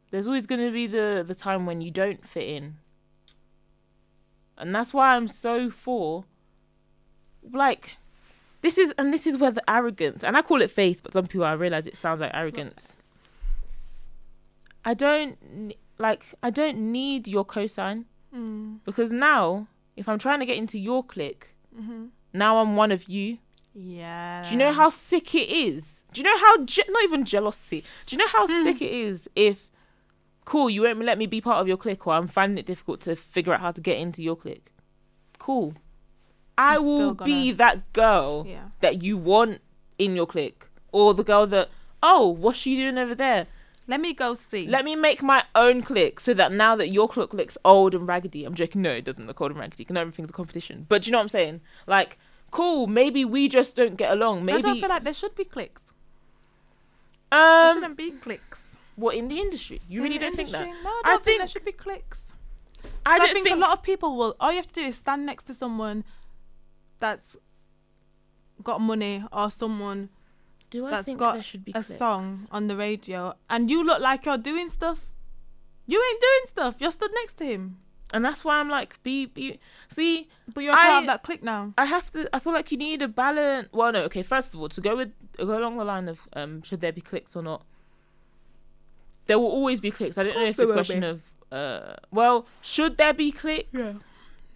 [0.10, 2.78] There's always gonna be the the time when you don't fit in.
[4.58, 6.26] And that's why I'm so for.
[7.52, 7.98] Like,
[8.62, 11.28] this is and this is where the arrogance and I call it faith, but some
[11.28, 12.98] people I realize it sounds like arrogance.
[14.84, 18.80] I don't like I don't need your cosign Mm.
[18.84, 22.06] because now if I'm trying to get into your clique, Mm-hmm.
[22.34, 23.38] now I'm one of you.
[23.76, 24.42] Yeah.
[24.44, 26.04] Do you know how sick it is?
[26.12, 27.84] Do you know how je- not even jealousy?
[28.06, 28.64] Do you know how Hmm.
[28.64, 29.70] sick it is if
[30.46, 33.02] cool you won't let me be part of your clique or I'm finding it difficult
[33.02, 34.72] to figure out how to get into your clique?
[35.38, 35.74] Cool.
[36.58, 38.70] I I'm will be gonna- that girl Yeah.
[38.82, 39.62] that you want
[40.00, 41.70] in your clique or the girl that
[42.02, 43.46] oh what's she doing over there?
[43.88, 44.68] Let me go see.
[44.68, 48.06] Let me make my own clique so that now that your clique looks old and
[48.06, 48.82] raggedy, I'm joking.
[48.82, 49.86] No, it doesn't look old and raggedy.
[49.90, 50.86] not everything's a competition.
[50.90, 51.62] But do you know what I'm saying?
[51.88, 52.20] Like,
[52.52, 52.88] cool.
[52.88, 54.44] Maybe we just don't get along.
[54.44, 55.94] Maybe I don't feel like there should be clicks.
[57.32, 58.78] There um, shouldn't be clicks.
[58.96, 59.82] what in the industry?
[59.88, 60.66] You In really don't think that?
[60.66, 62.34] No, I I don't think, there should be clicks.
[63.06, 64.36] I don't I think, a lot of people will.
[64.40, 66.04] All you have to do is stand next to someone
[67.00, 67.38] that's
[68.64, 70.10] got money or someone
[70.70, 71.98] Do I that's think got there should be a cliques?
[71.98, 75.00] song on the radio and you look like you're doing stuff.
[75.86, 76.76] You ain't doing stuff.
[76.80, 77.78] You're stood next to him,
[78.12, 79.60] and that's why I'm like, be be.
[79.88, 81.74] See, but you're part of that click now.
[81.78, 82.30] I have to.
[82.34, 83.70] I feel like you need a balance.
[83.72, 84.02] Well, no.
[84.04, 86.92] Okay, first of all, to go with go along the line of um, should there
[86.92, 87.64] be clicks or not?
[89.28, 90.18] There will always be clicks.
[90.18, 91.08] I don't know if this question be.
[91.08, 93.70] of uh, well, should there be clicks?
[93.72, 93.94] Yeah.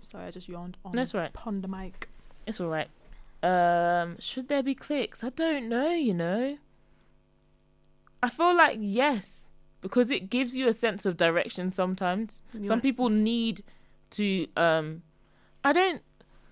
[0.04, 1.32] Sorry, I just yawned on No, it's alright.
[1.32, 2.10] ponder mic.
[2.46, 2.90] It's all right.
[3.44, 5.24] Um, should there be clicks?
[5.24, 5.90] I don't know.
[5.92, 6.58] You know.
[8.24, 9.50] I feel like yes,
[9.82, 11.72] because it gives you a sense of direction.
[11.72, 13.64] Sometimes You some want- people need
[14.12, 14.48] to.
[14.56, 15.02] Um,
[15.64, 16.02] I don't.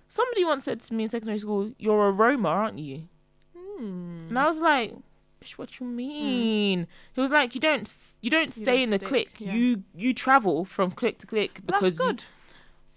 [0.08, 3.08] Somebody once said to me in secondary school, "You're a roamer, aren't you?"
[3.56, 4.25] Hmm.
[4.30, 4.95] And I was like,
[5.39, 7.88] "Bish, "What you mean?" He was like, "You don't,
[8.21, 9.36] you don't You stay don't in the stick, clique.
[9.38, 9.54] yeah.
[9.54, 12.25] You you travel from clique to clique That's because you- good.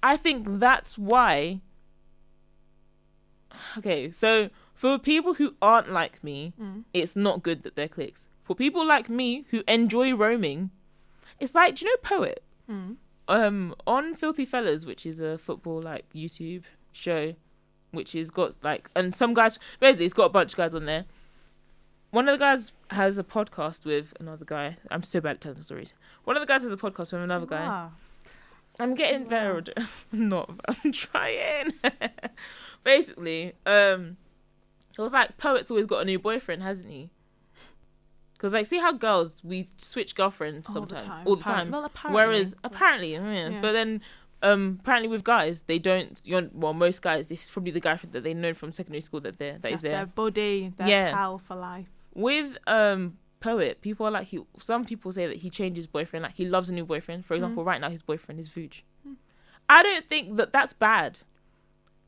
[0.03, 1.61] I think that's why.
[3.79, 6.85] Okay, so for people who aren't like me, Mm.
[6.93, 8.29] it's not good that they're cliques.
[8.43, 10.71] For people like me who enjoy roaming,
[11.41, 12.43] it's like, do you know Poet?
[12.71, 12.97] Mm.
[13.29, 17.35] Um, on Filthy Fellas, which is a football like YouTube show,
[17.93, 20.87] which is got like, and some guys basically it's got a bunch of guys on
[20.87, 21.05] there.
[22.11, 24.77] One of the guys has a podcast with another guy.
[24.91, 25.95] I'm so bad at telling stories.
[26.25, 27.89] One of the guys has a podcast with another guy.
[28.81, 29.61] I'm getting Wow.
[29.61, 29.63] better.
[30.13, 30.51] not.
[30.69, 31.73] I'm trying.
[32.85, 34.17] Basically, um,
[34.99, 37.11] it was like poet's always got a new boyfriend, hasn't he?
[38.35, 41.27] Because like, see how girls we switch girlfriends All the time.
[41.27, 41.71] all the time.
[41.71, 43.61] well, apparently, Whereas apparently, yeah, Yeah.
[43.61, 44.01] but then
[44.43, 46.21] um apparently with guys they don't.
[46.25, 49.39] You're, well, most guys it's probably the guy that they know from secondary school that
[49.39, 49.93] they're that That's is there.
[49.99, 51.13] their buddy, their Yeah.
[51.13, 51.87] pal for life.
[52.15, 54.41] With um poet, people are like he.
[54.59, 56.25] Some people say that he changed his boyfriend.
[56.25, 57.25] Like he loves a new boyfriend.
[57.25, 58.83] For example, right now his boyfriend is Vuj.
[59.09, 59.15] Mm.
[59.69, 61.21] I don't think that that's bad.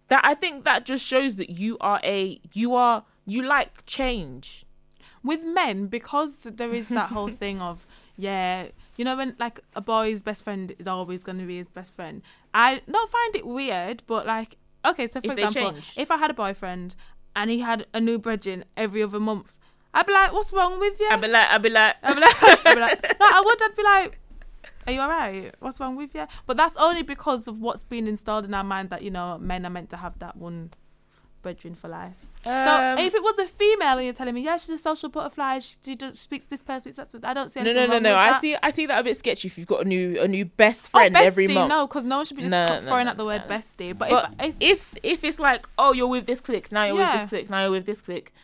[0.08, 4.64] That I think that just shows that you are a you are you like change.
[5.22, 7.86] with men because there is that whole thing of
[8.16, 11.68] yeah you know when like a boy's best friend is always going to be his
[11.68, 12.20] best friend.
[12.52, 16.30] I don't find it weird but like okay so for If example if i had
[16.30, 16.94] a boyfriend
[17.34, 19.56] and he had a new brethren every other month
[19.94, 22.20] i'd be like what's wrong with you I'd be like, I'd be like, I'd be
[22.20, 24.20] like, I'd be like no i would i'd be like
[24.86, 25.54] are you alright?
[25.60, 26.26] What's wrong with you?
[26.46, 29.64] But that's only because of what's been installed in our mind that you know men
[29.66, 30.70] are meant to have that one
[31.42, 32.14] bedroom for life.
[32.44, 35.08] So um, if it was a female and you're telling me, yeah, she's a social
[35.08, 37.98] butterfly, she, she does, speaks this person, speaks that, I don't see no, anything no,
[37.98, 38.16] no, no.
[38.16, 38.40] I that.
[38.42, 39.48] see, I see that a bit sketchy.
[39.48, 41.70] If you've got a new, a new best Oh, friend bestie, every month.
[41.70, 43.96] no, because no one should be just No, throwing no, out the word bestie.
[43.96, 46.96] But, But if, if, if if it's like, oh, you're with this clique, now you're
[46.96, 48.34] with this clique, now you're with this clique.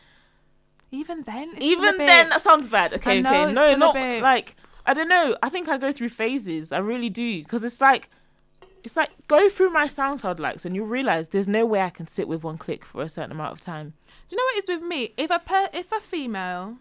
[0.90, 2.94] even then, it's Even then, that sounds bad.
[2.94, 5.36] Okay, know, okay, no, not like I don't know.
[5.42, 6.72] I think I go through phases.
[6.72, 8.08] I really do, because it's like,
[8.82, 12.06] it's like go through my SoundCloud likes, and you realize there's no way I can
[12.06, 13.92] sit with one click for a certain amount of time.
[14.28, 15.12] Do you know what it is with me?
[15.16, 16.76] If a per, if a female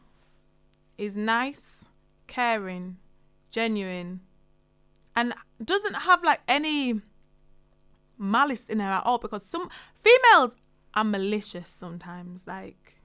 [0.98, 1.90] is nice,
[2.28, 2.98] caring,
[3.52, 4.22] genuine,
[5.16, 5.34] and
[5.64, 7.02] doesn't have like any
[8.18, 10.56] malice in her at all, because some females
[10.94, 12.48] are malicious sometimes.
[12.48, 12.99] Like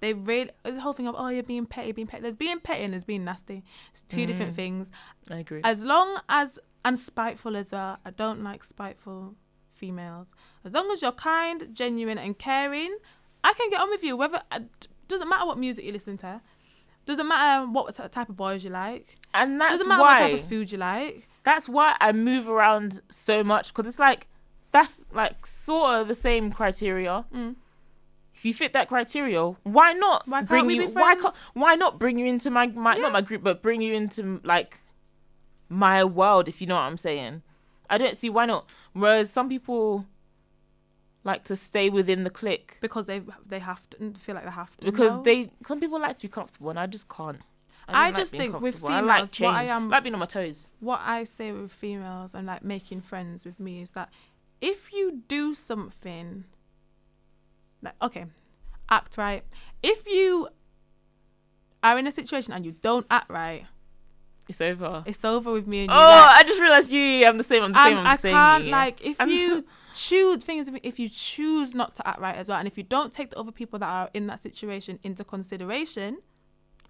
[0.00, 2.22] they really the whole thing of oh you're being petty, being petty.
[2.22, 3.64] There's being petty and there's being nasty.
[3.92, 4.56] It's two different Mm.
[4.56, 4.90] things.
[5.30, 5.60] I agree.
[5.64, 7.98] As long as and spiteful as well.
[8.06, 9.34] I don't like spiteful
[9.74, 10.32] females.
[10.64, 12.96] As long as you're kind, genuine, and caring,
[13.44, 14.16] I can get on with you.
[14.16, 16.40] Whether it doesn't matter what music you listen to,
[17.06, 20.40] doesn't matter what type of boys you like, and that's doesn't matter why what type
[20.40, 21.28] of food you like.
[21.44, 24.26] that's why I move around so much because it's like
[24.72, 27.24] that's like sort of the same criteria.
[27.34, 27.56] Mm.
[28.40, 30.88] If you fit that criteria, why not Why bring you?
[30.88, 31.38] why can't?
[31.52, 33.02] Why not bring you into my my Yeah.
[33.02, 34.80] not my group, but bring you into like
[35.68, 36.48] my world?
[36.48, 37.42] If you know what I'm saying,
[37.90, 38.64] I don't see why not.
[38.94, 40.06] Whereas some people
[41.22, 44.50] like to stay within the clique because they they have to mm, feel like they
[44.50, 45.22] have to because no.
[45.22, 47.40] they some people like to be comfortable, and I just can't.
[47.88, 48.88] don't I like just think with comfortable.
[48.88, 49.70] I like females, what I change.
[49.70, 50.68] am- like being on my toes.
[50.80, 54.08] what I say with females and like making friends with me is that
[54.62, 56.44] if you do something
[57.82, 58.26] like okay,
[58.88, 59.44] act right.
[59.82, 60.48] If you
[61.82, 63.64] are in a situation and you don't act right,
[64.48, 65.02] It's over.
[65.06, 65.96] it's over with me and you.
[65.96, 67.26] Oh, like, I just realized you.
[67.26, 67.62] I'm the same.
[67.62, 67.96] I'm the same.
[67.98, 68.32] I'm the I same.
[68.32, 68.70] can't yeah.
[68.76, 69.64] like if I'm- you
[69.94, 73.12] choose things if you choose not to act right as well and if you don't
[73.12, 76.18] take the other people that are in that situation into consideration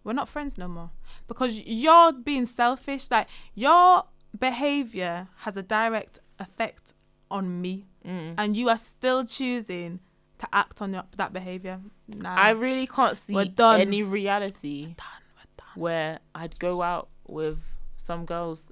[0.04, 0.90] we're not friends no more
[1.26, 4.04] because you're being selfish like your
[4.38, 6.92] behavior has a direct effect
[7.30, 8.34] on me Mm.
[8.38, 10.00] and you are still choosing
[10.40, 13.80] to act on your, that behavior nah I really can't see We're done.
[13.80, 15.74] any reality done, we're done.
[15.84, 17.58] where I'd go out with
[17.96, 18.70] some girls.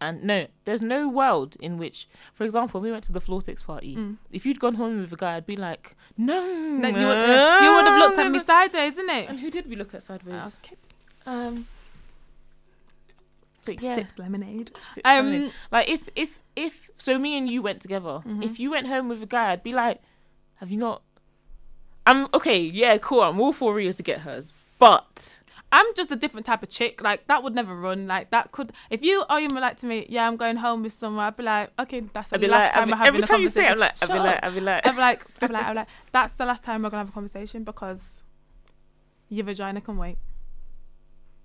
[0.00, 3.62] And no, there's no world in which, for example, we went to the floor six
[3.62, 3.94] party.
[3.96, 4.16] Mm.
[4.32, 6.34] If you'd gone home with a guy, I'd be like, no.
[6.44, 9.76] You, would, you would have looked at me sideways isn't it And who did we
[9.76, 10.56] look at sideways?
[10.64, 10.76] okay.
[11.26, 11.66] Um.
[13.64, 15.44] But yeah, sips lemonade Sips lemonade.
[15.46, 18.20] um like if if if so, me and you went together.
[18.26, 18.44] Mhm.
[18.44, 20.00] If you went home with a guy, I'd be like,
[20.56, 21.02] have you not?
[22.06, 22.58] I'm okay.
[22.58, 23.22] Yeah, cool.
[23.22, 25.40] I'm all for Ria to get hers, but
[25.72, 27.02] I'm just a different type of chick.
[27.02, 28.06] Like that would never run.
[28.06, 30.82] Like that could if you or you were like to me, yeah, I'm going home
[30.82, 31.24] with someone.
[31.24, 33.48] I'd be like, okay, that's the last like, time we're having every a time you
[33.48, 33.72] say, it.
[33.72, 34.40] I'm like, I'd be like.
[34.44, 36.62] I'd be like, I'd be like, I'd be like, I'd be like, that's the last
[36.62, 38.22] time we're gonna have a conversation because
[39.28, 40.18] your vagina can wait.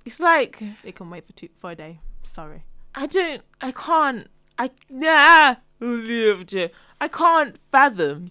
[0.05, 1.99] it's like It can wait for two for a day.
[2.23, 2.65] Sorry.
[2.93, 8.27] I don't, I can't, I nah, I can't fathom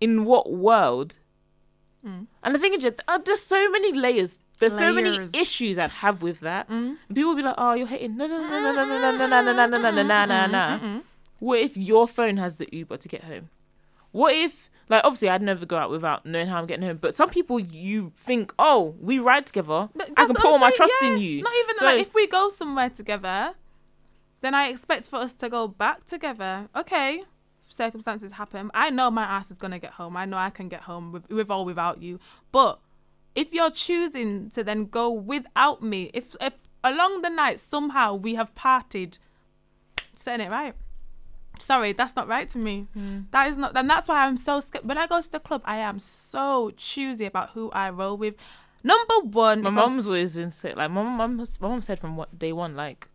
[0.00, 1.16] in what world.
[2.04, 2.26] Mm.
[2.42, 4.38] And the thing is, just, uh, there's so many layers.
[4.58, 6.68] There's so many issues I'd have with that.
[6.68, 6.96] Mm.
[7.08, 9.40] People will be like, "Oh, you're hating." No, no, no, no, no, no, no, no,
[9.40, 11.02] no, no, no, no, no, no, no.
[11.38, 13.50] What if your phone has the Uber to get home?
[14.10, 16.96] What if, like, obviously, I'd never go out without knowing how I'm getting home.
[17.00, 19.88] But some people, you think, "Oh, we ride together.
[19.96, 21.12] Th- I can put all my trust yeah.
[21.12, 23.54] in you." Not even So- like if we go somewhere together,
[24.40, 26.68] then I expect for us to go back together.
[26.74, 27.22] Okay,
[27.70, 28.70] circumstances happen.
[28.74, 30.16] I know my ass is gonna get home.
[30.16, 32.18] I know I can get home with with or without you.
[32.52, 32.80] But
[33.34, 38.34] if you're choosing to then go without me, if if along the night somehow we
[38.34, 39.18] have parted,
[40.14, 40.74] setting it right.
[41.60, 42.86] Sorry, that's not right to me.
[42.94, 43.20] Hmm.
[43.32, 44.86] That is not, and that's why I'm so scared.
[44.86, 48.34] When I go to the club, I am so choosy about who I roll with.
[48.84, 50.76] Number one, My if I'm- mom's always been sick.
[50.76, 53.08] Like my mom, my mom said from what day one, like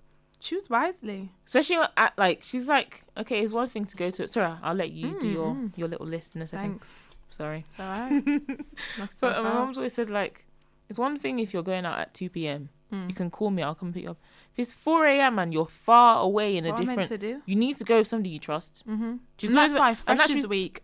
[0.43, 1.31] choose wisely.
[1.47, 4.27] especially at like she's like, okay, it's one thing to go to.
[4.27, 5.77] Sorry, I'll let you do your Mm.
[5.77, 6.69] your little list in a second.
[6.71, 7.01] Thanks.
[7.29, 8.23] Sorry, It's alright.
[9.21, 10.45] But my mom's always said like,
[10.89, 12.69] it's one thing if you're going out at two p.m.
[12.91, 13.09] Mm.
[13.09, 13.63] You can call me.
[13.63, 14.17] I'll come pick you up.
[14.53, 15.39] If it's four a.m.
[15.39, 17.41] and you're far away in a what am I meant different, to do?
[17.47, 18.83] you need to go with somebody you trust.
[18.87, 19.13] Mm-hmm.
[19.37, 20.83] She's And that's why Freshers Week.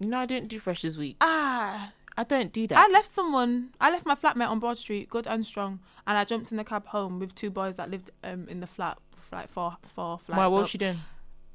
[0.00, 1.16] You know, I don't do freshers week.
[1.20, 2.76] Ah, I don't do that.
[2.76, 3.70] I left someone.
[3.80, 6.64] I left my flatmate on Broad Street, good and strong, and I jumped in the
[6.64, 8.98] cab home with two boys that lived um in the flat,
[9.30, 10.36] like four four flats.
[10.36, 10.48] Why?
[10.48, 10.98] What was she doing?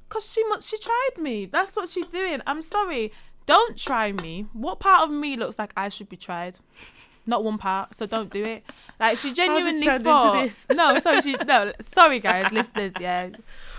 [0.08, 1.44] Cause she she tried me.
[1.44, 2.40] That's what she's doing.
[2.46, 3.12] I'm sorry.
[3.44, 4.46] Don't try me.
[4.54, 6.60] What part of me looks like I should be tried?
[7.26, 7.94] Not one part.
[7.94, 8.64] So don't do it.
[8.98, 10.44] Like she genuinely thought.
[10.44, 10.66] this?
[10.72, 11.20] No, sorry.
[11.20, 11.72] She no.
[11.80, 12.94] Sorry, guys, listeners.
[12.98, 13.30] Yeah,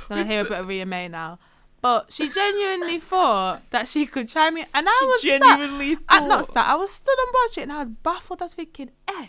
[0.08, 1.39] gonna hear a bit of Ria May now.
[1.86, 6.19] But she genuinely thought that she could try me, and I was sat, genuinely I,
[6.28, 6.67] not sat.
[6.67, 8.41] I was stood on Broad Street, and I was baffled.
[8.41, 9.28] I was thinking, eh,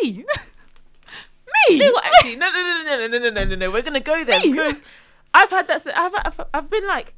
[0.00, 0.24] me, me.
[1.68, 3.70] You know what, actually, no, no, no, no, no, no, no, no, no, no.
[3.70, 4.52] We're gonna go there Me?
[4.52, 4.80] because
[5.34, 5.86] I've had that.
[5.94, 7.12] I've, I've, I've been like,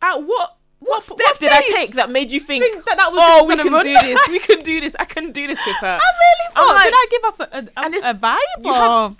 [0.00, 2.64] at what what, What- steps what did I take that made you think?
[2.64, 3.84] Think that that was oh, we gonna can run?
[3.84, 4.28] do this.
[4.28, 4.96] We can do this.
[4.98, 5.98] I can do this with her.
[6.00, 6.74] I really thought.
[6.76, 8.64] like- did I give off a, a, a, a vibe?
[8.64, 9.16] or-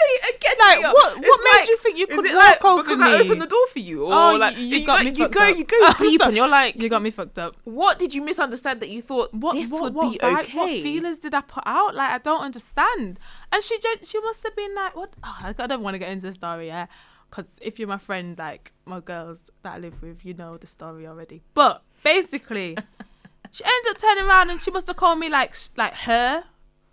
[0.00, 0.56] say it again?
[0.58, 0.92] Like, Leah?
[0.92, 3.42] what- It's what made like- you think you could walk like, over because I opened
[3.42, 5.34] the door for you, or Oh, like you- you you got go, me you fucked
[5.34, 5.56] go, up.
[5.56, 7.56] you go I'm deep, and you're like, you got me fucked up.
[7.64, 10.56] what did you misunderstand that you thought What this what, would what be vibes, okay?
[10.58, 11.94] What feelers did I put out?
[11.94, 13.18] Like I don't understand.
[13.52, 15.12] And she she must have been like, what?
[15.24, 16.86] Oh, I don't want to get into the story, yeah.
[17.28, 20.66] Because if you're my friend, like my girls that I live with, you know the
[20.66, 21.42] story already.
[21.54, 22.76] But basically,
[23.52, 26.42] she ended up turning around and she must have called me like sh- like her,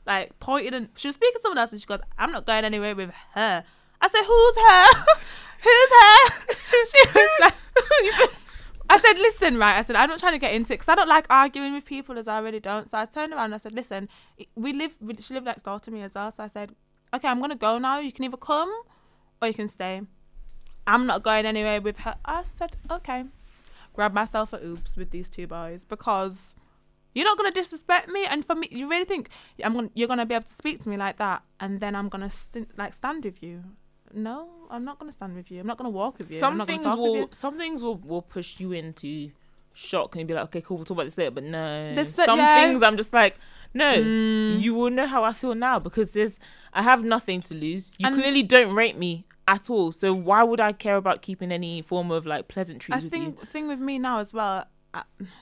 [0.08, 2.66] like pointed and she was speaking to someone else and she goes, "I'm not going
[2.66, 3.64] anywhere with her."
[4.02, 5.04] I said, "Who's her?
[5.64, 6.56] Who's her?"
[6.92, 7.54] she was like.
[8.90, 9.78] I said, listen, right.
[9.78, 11.86] I said, I'm not trying to get into it because I don't like arguing with
[11.86, 12.90] people as I really don't.
[12.90, 14.08] So I turned around and I said, listen,
[14.56, 16.32] we live, she lived next door to me as well.
[16.32, 16.72] So I said,
[17.14, 18.00] okay, I'm going to go now.
[18.00, 18.72] You can either come
[19.42, 20.02] or you can stay.
[20.86, 22.16] I'm not going anywhere with her.
[22.24, 23.26] I said, okay.
[23.94, 26.56] Grab myself a oops with these two boys because
[27.18, 28.26] you're not going to disrespect me.
[28.32, 29.30] And for me, you really think
[29.66, 31.96] I'm gonna, you're going to be able to speak to me like that and then
[31.96, 33.64] I'm going to st- like stand with you.
[34.14, 35.60] No, I'm not going to stand with you.
[35.60, 36.38] I'm not going to walk with you.
[36.38, 37.20] I'm some not gonna things talk with you.
[37.22, 39.32] will some things will, will push you into
[39.74, 41.32] shock and be like, okay, cool, we'll talk about this later.
[41.32, 42.62] But no, There's so- some yeah.
[42.62, 43.36] things I'm just like,
[43.74, 44.62] no, Mm.
[44.62, 46.40] you will know how I feel now because there's
[46.74, 47.92] I have nothing to lose.
[47.98, 49.92] You And- clearly don't rate me at all.
[49.92, 53.46] So why would I care about keeping any form of like pleasantries I think you?
[53.46, 54.66] thing with me now as well.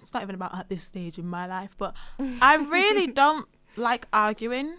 [0.02, 1.96] It's not even about at this stage in my life, but
[2.42, 4.76] I really don't like arguing.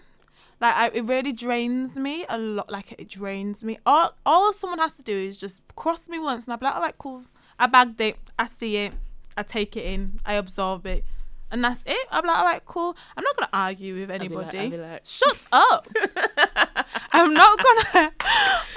[0.59, 2.71] Like I, it really drains me a lot.
[2.71, 3.77] Like it drains me.
[3.85, 6.75] All all someone has to do is just cross me once, and I'll be like,
[6.75, 7.23] all right, cool.
[7.59, 8.17] I bagged it.
[8.39, 8.95] I see it.
[9.35, 10.19] I take it in.
[10.25, 11.05] I absorb it,
[11.51, 12.07] and that's it.
[12.11, 12.97] I'm like, all right, cool.
[13.15, 14.57] I'm not gonna argue with I'd be like- anybody.
[14.59, 15.87] I'd be like- Shut up.
[17.11, 18.11] I'm not gonna.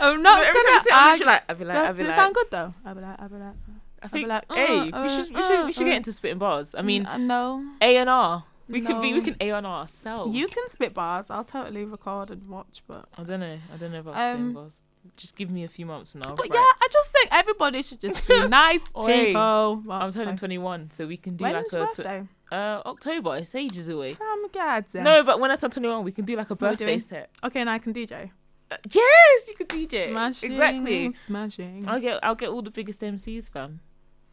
[0.01, 1.27] I'm not Every gonna you say it, argue.
[1.27, 2.75] like, I'd be like, Does, I'd be does it sound good though?
[2.85, 3.55] I'll be like, I'll be like.
[4.03, 6.13] I think, like, hey, uh, we should, we uh, should, we should uh, get into
[6.13, 6.75] spitting bars.
[6.75, 7.65] I mean, uh, no.
[7.83, 8.45] A and R.
[8.69, 10.35] We could be, we can A and R ourselves.
[10.35, 11.29] You can spit bars.
[11.29, 13.59] I'll totally record and watch, but I don't know.
[13.75, 14.81] I don't know about Um, spitting bars.
[15.17, 16.35] Just give me a few months now.
[16.35, 16.55] But write.
[16.55, 19.83] yeah, I just think everybody should just be nice Oi, people.
[19.85, 22.29] Well, I'm turning 21, so we can do When like a tw- birthday?
[22.53, 23.37] uh October.
[23.39, 24.15] It's ages away.
[24.15, 24.81] Fam, yeah.
[24.95, 27.31] No, but when I turn 21, we can do like a What birthday set.
[27.43, 28.31] Okay, and I can DJ.
[28.71, 30.11] Uh, yes, you could DJ.
[30.11, 31.11] Smashing, Exactly.
[31.13, 31.89] Smashing.
[31.89, 33.81] I'll get I'll get all the biggest MCs, fam.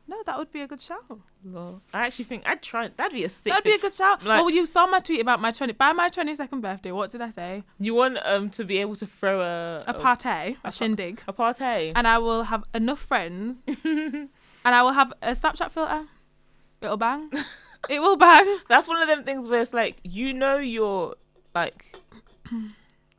[0.09, 0.97] No, that would be a good show.
[1.43, 1.81] Lol.
[1.93, 2.89] I actually think I'd try.
[2.95, 3.51] That'd be a sick.
[3.51, 4.23] That'd be a good shout.
[4.23, 6.91] Like- well, you saw my tweet about my twenty by my twenty second birthday.
[6.91, 7.63] What did I say?
[7.79, 11.91] You want um to be able to throw a A party, a shindig, a party.
[11.95, 14.29] and I will have enough friends, and
[14.63, 16.05] I will have a Snapchat filter.
[16.81, 17.29] It'll bang.
[17.89, 18.59] it will bang.
[18.69, 21.15] That's one of them things where it's like you know you're
[21.53, 21.95] like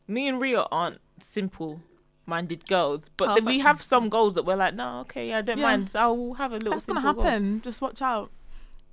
[0.06, 1.80] me and Ria aren't simple
[2.28, 5.40] minded girls, but Oh, then we have some goals that we're like, no, okay, I
[5.42, 5.64] don't Yeah.
[5.64, 5.90] mind.
[5.90, 6.70] So I'll have a little.
[6.72, 7.24] That's gonna simple goal.
[7.24, 7.60] happen.
[7.62, 8.30] Just watch out.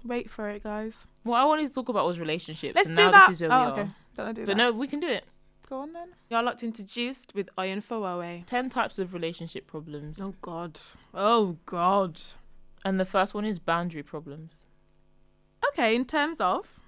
[0.04, 1.08] Wait for it, guys.
[1.24, 2.76] What I wanted to talk about was relationships.
[2.76, 3.28] Let's and do now that.
[3.28, 3.82] This is where oh, we okay.
[3.82, 4.34] are.
[4.34, 4.58] Do But that?
[4.58, 5.26] no, we can do it.
[5.67, 6.10] Go on then.
[6.30, 8.45] You're locked into Juiced with Iron Fowowe.
[8.45, 10.80] Ten types of relationship problems, Oh God.
[11.13, 12.21] Oh God.
[12.86, 14.62] and the first one is boundary problems.
[15.69, 16.79] Okay, in terms of.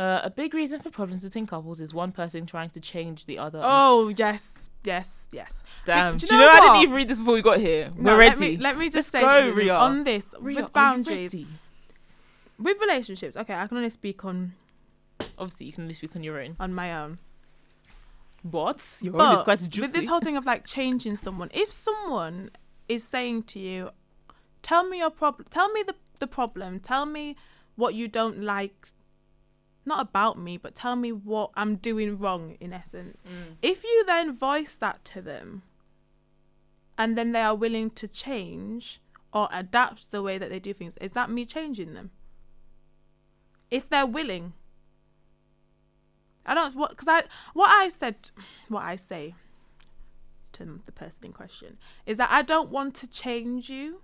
[0.00, 3.36] Uh, a big reason for problems between couples is one person trying to change the
[3.38, 3.60] other.
[3.62, 5.62] Oh yes, yes, yes.
[5.84, 6.16] damn!
[6.16, 7.90] do Do you you know, know I didn't even read this before we got here.
[7.96, 8.56] No, We're let ready.
[8.56, 9.74] me, let me just Let's say go, Ria.
[9.76, 11.34] on this Ria, with boundaries
[12.58, 13.36] with relationships.
[13.36, 14.54] Okay, I can only speak on
[15.38, 16.56] Obviously, you can only speak on your own.
[16.58, 17.16] on my own.
[18.42, 18.80] What?
[19.02, 19.80] Your own is quite juicy.
[19.82, 22.50] with this whole thing of like changing someone, if someone
[22.88, 23.90] is saying to you,
[24.62, 25.46] "Tell me your problem.
[25.50, 26.80] Tell me the the problem.
[26.80, 27.36] Tell me
[27.76, 28.88] what you don't like."
[29.90, 33.22] Not about me, but tell me what I'm doing wrong in essence.
[33.26, 33.56] Mm.
[33.60, 35.62] If you then voice that to them
[36.96, 39.00] and then they are willing to change
[39.32, 42.10] or adapt the way that they do things, is that me changing them?
[43.70, 44.54] If they're willing.
[46.46, 48.30] I don't what because I what I said
[48.68, 49.34] what I say
[50.52, 51.76] to the person in question
[52.06, 54.00] is that I don't want to change you.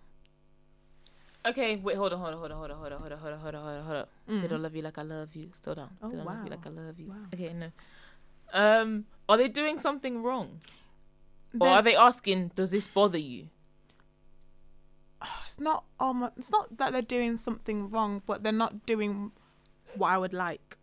[1.48, 3.34] Okay, wait, hold on, hold on, hold on, hold on, hold on, hold on, hold
[3.34, 4.06] on, hold on, hold on, hold on.
[4.28, 4.42] Mm.
[4.42, 5.50] They don't love you like I love you.
[5.54, 5.90] Still down.
[6.02, 6.50] Oh, they don't love you wow.
[6.50, 7.08] like I love you.
[7.08, 7.16] Wow.
[7.32, 7.70] Okay, no.
[8.52, 10.60] Um, are they doing something wrong,
[11.60, 13.48] or are they asking, "Does this bother you"?
[15.44, 19.32] it's not almost it's not that they're doing something wrong but they're not doing
[19.94, 20.76] what i would like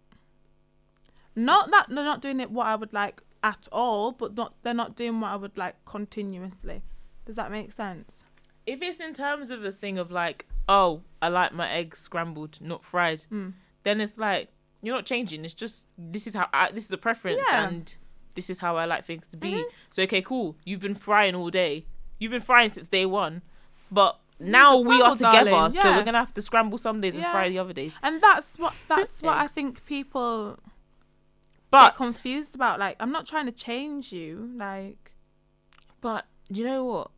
[1.35, 4.73] not that they're not doing it what i would like at all but not they're
[4.73, 6.81] not doing what i would like continuously
[7.25, 8.23] does that make sense
[8.65, 12.59] If it's in terms of a thing of like, oh, I like my eggs scrambled,
[12.61, 13.53] not fried, Mm.
[13.83, 14.49] then it's like
[14.81, 15.43] you're not changing.
[15.45, 17.67] It's just this is how I, this is a preference, Yeah.
[17.67, 17.95] and
[18.35, 19.51] this is how I like things to be.
[19.53, 19.63] Mhm.
[19.89, 20.55] So okay, cool.
[20.65, 21.85] You've been frying all day.
[22.19, 23.41] You've been frying since day one,
[23.91, 25.71] but now we are together, darling.
[25.71, 25.97] so Yeah.
[25.97, 27.97] we're gonna have to scramble some days and fry the other days.
[28.01, 30.57] and that's what that's what i think people
[31.69, 35.13] But get confused about like i'm not trying to change you like
[36.01, 37.11] But you know what?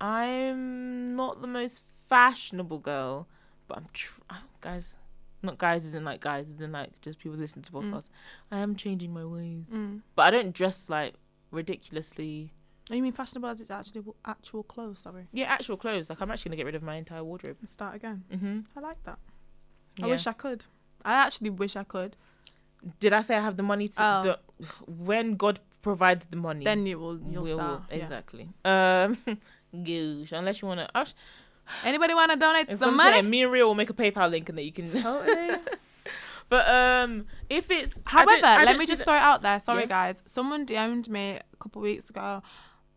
[0.00, 3.26] I'm not the most fashionable girl,
[3.66, 4.20] but I'm tr-
[4.60, 4.96] guys.
[5.42, 8.10] Not guys isn't like guys, isn't like just people listen to podcasts.
[8.50, 10.00] I am changing my ways, mm.
[10.16, 11.14] but I don't dress like
[11.52, 12.52] ridiculously.
[12.90, 16.08] Oh, you mean fashionable as it's actually actual clothes sorry Yeah, actual clothes.
[16.08, 17.56] Like I'm actually gonna get rid of my entire wardrobe.
[17.60, 18.60] and start again Mm-hmm.
[18.78, 19.18] i like that
[20.02, 20.64] i wish i could
[21.04, 22.16] i actually wish i could
[22.98, 23.96] Did I say I have the money to?
[24.00, 24.22] Oh.
[24.22, 24.38] the-
[24.86, 27.96] when God provides the money, then you will you'll we will- start yeah.
[27.96, 28.48] exactly.
[28.64, 29.18] Um,
[29.72, 30.88] gosh, unless you wanna.
[30.94, 31.14] I was,
[31.84, 33.20] Anybody want to donate some money?
[33.22, 34.86] me and Ria will make a PayPal link and that you can.
[35.02, 35.58] Totally.
[36.48, 39.60] But um, if it's However, I let me just that- throw it out there.
[39.60, 39.86] Sorry, Yeah.
[39.86, 40.22] guys.
[40.24, 42.42] Someone DM'd me a couple weeks ago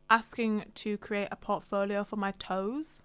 [0.09, 3.01] asking to create a portfolio for my toes.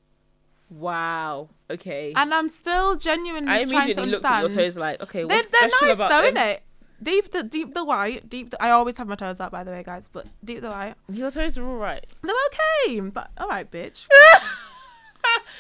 [0.71, 1.49] Wow.
[1.71, 2.13] Okay.
[2.15, 4.57] And I'm still genuinely I trying to immediately looked at understand.
[4.57, 6.37] your toes like, okay, they're they're special nice about though, them?
[6.37, 6.63] isn't it?
[7.03, 8.51] Deep the deep the white, deep.
[8.51, 10.09] The, I always have my toes out, by the way, guys.
[10.11, 12.05] But deep the white, Your toes are all right.
[12.23, 12.35] they're
[12.87, 13.01] okay.
[13.01, 14.07] But all right, bitch.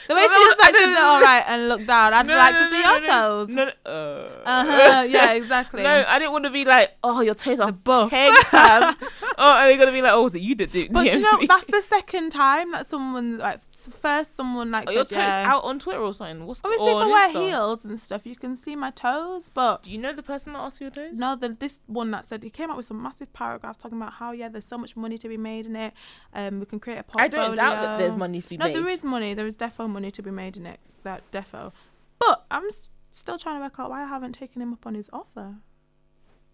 [0.08, 2.14] The way she just like said they're all right and looked down.
[2.14, 3.48] I'd No, like no, to see no, your toes.
[3.48, 5.02] No, uh, Uh-huh.
[5.08, 5.82] Yeah, exactly.
[5.82, 8.12] No, I didn't want to be like, oh, your toes are buff.
[8.14, 8.94] oh,
[9.38, 10.92] are they gonna be like, oh, was it you that did?
[10.92, 15.04] But you know, that's the second time that someone like first someone like Are your
[15.04, 15.44] toes yeah.
[15.46, 16.46] out on Twitter or something?
[16.46, 17.48] What's Obviously, if I wear Insta?
[17.48, 19.50] heels and stuff, you can see my toes.
[19.52, 21.18] But Do you know the person that asked for your toes?
[21.18, 24.14] no, the, this one that said he came up with some massive paragraphs talking about
[24.14, 25.92] how yeah, there's so much money to be made in it.
[26.32, 27.24] Um, we can create a portfolio.
[27.24, 28.74] I don't doubt that there's money to be No, made.
[28.74, 29.34] No, there is money.
[29.34, 30.80] There is defo money to be made in it.
[31.02, 31.72] That defo.
[32.18, 34.94] But I'm s- still trying to work out why I haven't taken him up on
[34.94, 35.56] his offer.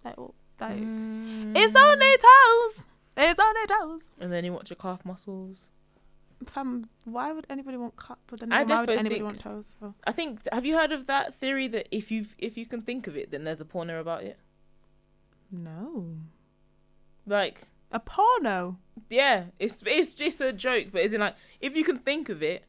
[0.04, 0.16] Like,
[0.60, 1.52] like Mm.
[1.56, 2.86] it's only toes.
[3.16, 4.10] It's only toes.
[4.18, 5.68] And then you watch your calf muscles.
[6.44, 8.18] Fam, why would anybody want cut?
[8.26, 9.74] But then I why would anybody think- want toes?
[9.82, 9.94] Oh.
[10.04, 10.40] I think.
[10.52, 13.30] Have you heard of that theory that if you if you can think of it,
[13.30, 14.38] then there's a porno about it?
[15.50, 16.06] No.
[17.26, 17.62] Like,
[17.92, 18.78] A porno.
[19.10, 22.42] yeah, it's it's just a joke, but it's in like if you can think of
[22.42, 22.64] it,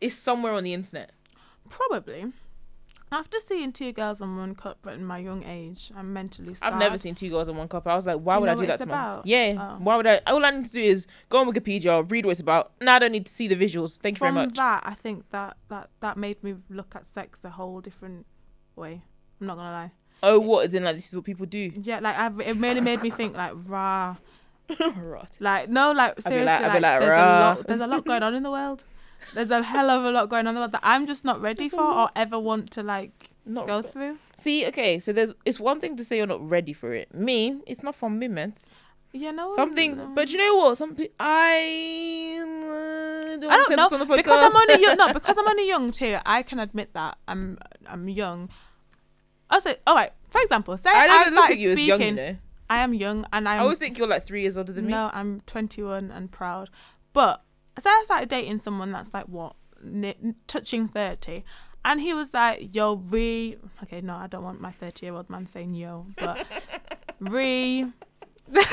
[0.00, 1.12] it's somewhere on the internet.
[1.68, 2.32] Probably.
[3.12, 6.74] After seeing two girls on one cup but in my young age, I'm mentally scarred.
[6.74, 7.86] I've never seen two girls in one cup.
[7.86, 9.12] I was like, why Do would I do that to myself?
[9.20, 9.26] about?
[9.26, 9.78] Yeah, Oh.
[9.82, 10.20] why would I?
[10.26, 12.72] All I need to do is go on Wikipedia, read what it's about.
[12.80, 13.98] Now I don't need to see the visuals.
[13.98, 14.56] Thank From you very much.
[14.56, 18.26] From that, I think that, that that made me look at sex a whole different
[18.74, 19.02] way.
[19.40, 19.92] I'm not gonna lie.
[20.22, 21.70] Oh, what is in like this is what people do?
[21.76, 24.16] Yeah, like I've, it really made me think like rah.
[24.96, 25.36] right.
[25.38, 27.66] Like no, like seriously, like- like, like, there's a lot.
[27.68, 28.84] There's a lot going on in the world.
[29.34, 31.40] There's a hell of a lot going on in the world that I'm just not
[31.40, 34.18] ready for or ever want to like Not go through.
[34.36, 34.66] see.
[34.66, 37.14] Okay, so there's it's one thing to say you're not ready for it.
[37.14, 38.76] Me, it's not for me, mates.
[39.12, 39.54] Yeah, no.
[39.56, 40.76] Some things, but you know what?
[40.78, 44.96] Some pe- I uh, don't, I don't know on the because I'm only young.
[44.96, 46.18] No, because I'm only young too.
[46.26, 48.50] I can admit that I'm I'm young.
[49.48, 50.12] I'll say, all right.
[50.30, 51.88] For example, say I I, started at you as speaking.
[51.88, 52.36] young, you know.
[52.68, 54.90] I am young, and I'm I always think you're like three years older than me.
[54.90, 56.68] no, I'm 21 and proud.
[57.12, 57.42] But
[57.80, 61.44] say I started dating someone that's like what, ni- touching 30,
[61.84, 65.30] and he was like, "Yo, re." Okay, no, I don't want my 30 year old
[65.30, 66.46] man saying "yo," but
[67.20, 67.86] re.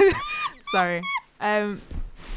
[0.72, 1.01] Sorry.
[1.39, 1.82] Um,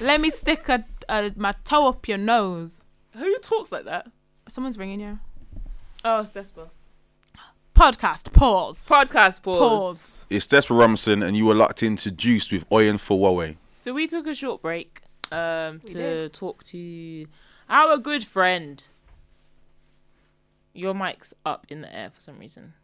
[0.00, 2.84] let me stick a, a my toe up your nose.
[3.12, 4.08] Who talks like that?
[4.48, 5.18] Someone's ringing you.
[6.04, 6.68] Oh, it's Despa.
[7.74, 8.32] Podcast.
[8.32, 8.88] Pause.
[8.88, 9.58] Podcast pause.
[9.58, 10.26] Pause.
[10.30, 13.56] It's Desperate Robinson, and you were locked into Juiced with Oyen for Huawei.
[13.76, 15.02] So we took a short break
[15.32, 16.32] um, We to did.
[16.32, 17.26] talk to
[17.68, 18.82] our good friend.
[20.74, 22.74] Your mic's up in the air for some reason.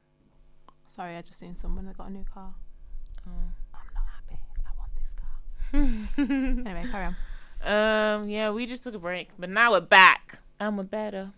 [0.86, 2.55] Sorry, I just seen someone that got a new car.
[3.26, 3.30] Oh.
[3.74, 4.40] I'm not happy.
[4.66, 6.64] I want this car.
[6.74, 7.16] anyway, carry on.
[8.22, 10.38] Um, yeah, we just took a break, but now we're back.
[10.59, 11.32] And we're better.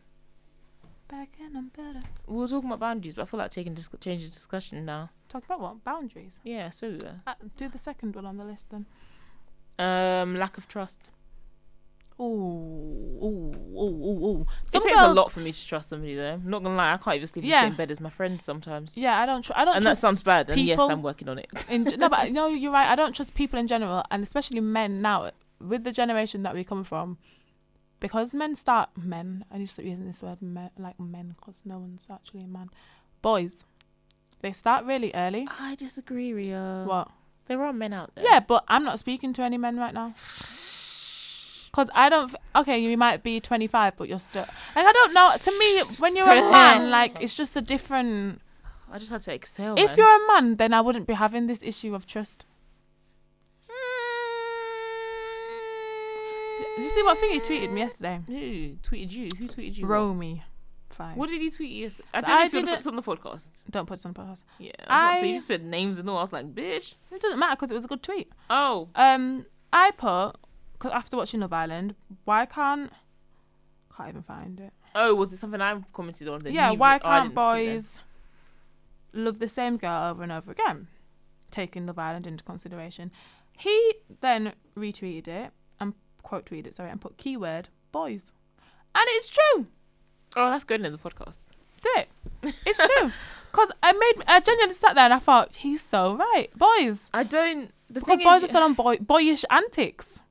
[1.09, 2.00] Back and I'm better.
[2.26, 5.11] We were talking about boundaries, but I feel like taking dis- changing discussion now.
[5.28, 5.84] Talk about what?
[5.84, 6.36] Boundaries.
[6.44, 7.16] Yeah, so we were.
[7.26, 8.86] Uh, do the second one on the list then.
[9.78, 11.10] Um, lack of trust.
[12.20, 14.46] Ooh, ooh, ooh, ooh, ooh.
[14.66, 16.34] it takes girls, a lot for me to trust somebody, though.
[16.34, 17.62] I'm not gonna lie, I can't even sleep in Yeah.
[17.62, 18.96] the same bed as my friends sometimes.
[18.96, 19.42] Yeah, I don't.
[19.42, 19.76] Tr- I don't.
[19.76, 20.48] and that sounds bad.
[20.48, 20.78] And yes.
[20.78, 21.50] I'm working on it.
[21.68, 22.88] in, no, but no, you're right.
[22.88, 26.62] I don't trust people in general, and especially men now with the generation that we
[26.62, 27.18] come from,
[27.98, 29.44] because men start men.
[29.50, 32.46] I need to stop using this word men, like men because no one's actually a
[32.46, 32.70] man.
[33.22, 33.64] Boys,
[34.40, 35.48] they start really early.
[35.58, 36.84] I disagree, Ria.
[36.86, 37.10] What?
[37.47, 38.24] There are men out there.
[38.24, 40.14] Yeah, but I'm not speaking to any men right now.
[41.72, 42.30] Cause I don't.
[42.32, 45.32] f- Okay, you might be 25, but you're still like I don't know.
[45.42, 48.40] To me, when you're a man, like it's just a different.
[48.92, 49.74] I just had to excel.
[49.76, 49.97] If man.
[49.99, 52.47] you're a man, then I wouldn't be having this issue of trust.
[53.68, 53.74] Mm.
[56.76, 58.20] Did you see what thing he tweeted me yesterday?
[58.26, 59.28] Who tweeted you?
[59.38, 59.86] Who tweeted you?
[59.86, 60.42] Romy.
[60.95, 61.16] Fine.
[61.16, 62.09] What did he tweet you yesterday?
[62.14, 63.64] I So don't I didn't- put it on the podcast.
[63.70, 64.42] Don't put it on the podcast.
[64.59, 66.18] Yeah, I, I- you just said names and all.
[66.18, 66.95] I was like, bitch.
[67.11, 68.30] It doesn't matter because it was a good tweet.
[68.49, 70.32] Oh, Um, I put
[70.78, 72.92] cause after watching Love Island, why can't
[73.97, 74.72] can't even find it.
[74.95, 76.40] oh, was it something I've commented on?
[76.47, 77.76] Yeah, you- why can't didn't see then.
[77.76, 78.01] boys
[79.12, 80.88] love the same girl over and over again?
[81.51, 83.11] Taking Love Island into consideration.
[83.59, 88.32] He then retweeted it and quote tweeted it, sorry, and put keyword boys.
[88.95, 89.66] And it's true.
[90.37, 91.37] Oh, that's good in the podcast.
[91.82, 92.09] Do it.
[92.66, 93.12] It's true.
[93.51, 96.49] Because I made I genuinely sat there and I thought, he's so right.
[96.57, 97.09] Boys.
[97.14, 97.70] I don't.
[97.89, 100.22] The Because thing boys is, are still on boy, boyish antics.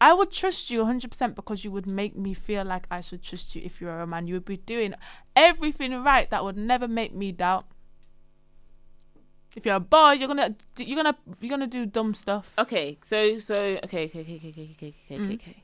[0.00, 3.54] I would trust you 100% because you would make me feel like I should trust
[3.54, 4.26] you if you were a man.
[4.26, 4.94] You would be doing
[5.36, 7.66] everything right that would never make me doubt.
[9.56, 12.54] If you're a boy, you're gonna you're gonna you're gonna do dumb stuff.
[12.58, 15.24] Okay, so so okay, okay, okay, okay, okay, okay, Mm.
[15.26, 15.63] okay, okay.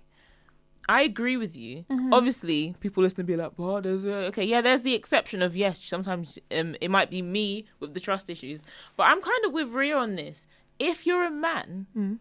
[0.88, 1.84] I agree with you.
[1.88, 2.12] Mhm.
[2.12, 3.84] Obviously, people listen to be like, "What?
[3.84, 5.82] There's a okay, yeah." There's the exception of yes.
[5.84, 8.64] Sometimes um, it might be me with the trust issues,
[8.96, 10.46] but I'm kind of with Ria on this.
[10.78, 12.18] If you're a man Mm.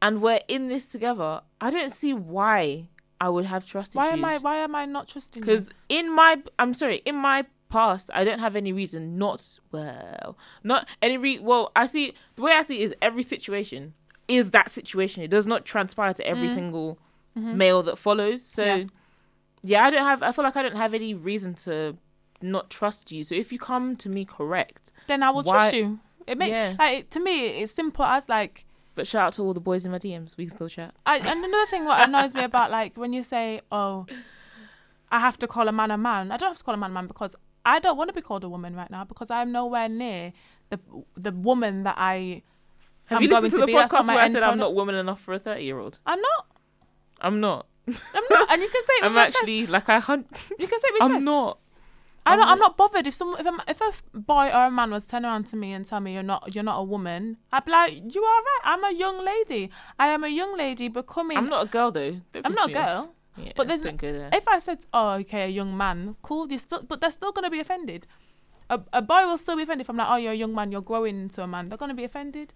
[0.00, 2.88] and we're in this together, I don't see why
[3.20, 4.18] I would have trust Why issues.
[4.20, 5.46] am I why am I not trusting you?
[5.46, 10.38] Because in my, I'm sorry, in my past, I don't have any reason not well,
[10.62, 11.38] not any re.
[11.40, 13.94] Well, I see the way I see it is every situation
[14.28, 15.22] is that situation.
[15.22, 16.54] It does not transpire to every Mm.
[16.54, 16.98] single
[17.36, 17.54] Mhm.
[17.54, 18.42] male that follows.
[18.44, 18.84] So, Yeah.
[19.62, 19.84] yeah.
[19.84, 20.22] I don't have.
[20.22, 21.96] I feel like I don't have any reason to
[22.42, 23.24] not trust you.
[23.24, 25.98] So if you come to me correct, then I will why- trust you.
[26.26, 26.76] It makes Yeah.
[26.78, 28.64] like to me it's simple as like
[28.94, 30.36] but shout out to all the boys in my DMs.
[30.36, 30.92] We can still chat.
[31.06, 34.06] I, and another thing what annoys me about like when you say, "Oh,
[35.10, 36.90] I have to call a man a man," I don't have to call a man
[36.90, 39.52] a man because I don't want to be called a woman right now because I'm
[39.52, 40.32] nowhere near
[40.70, 40.78] the
[41.16, 42.42] the woman that I.
[43.08, 43.72] Have I'm you listened to the be.
[43.74, 45.98] Podcast where I said I'm not woman enough for a thirty year old?
[46.06, 46.46] I'm not.
[47.20, 47.66] I'm not.
[47.88, 48.50] I'm not.
[48.52, 49.36] And you can say I'm your chest.
[49.38, 50.26] actually like I hunt.
[50.58, 51.24] You can say I'm chest.
[51.24, 51.58] not.
[52.26, 55.06] I'm I'm not bothered if some if a, if a boy or a man was
[55.06, 57.38] turn around to me and tell me you're not you're not a woman.
[57.50, 58.60] I'd be like, you are right.
[58.64, 59.70] I'm a young lady.
[59.98, 61.38] I am a young lady becoming.
[61.38, 62.20] I'm not a girl though.
[62.32, 63.14] Don't I'm not a girl.
[63.38, 64.30] Yeah, But there's- don't go there.
[64.32, 66.50] If I said, "Oh, okay, a young man," cool.
[66.50, 68.06] You still, but they're still gonna be offended.
[68.68, 70.72] A, a boy will still be offended if I'm like, "Oh, you're a young man.
[70.72, 72.52] You're growing into a man." They're gonna be offended.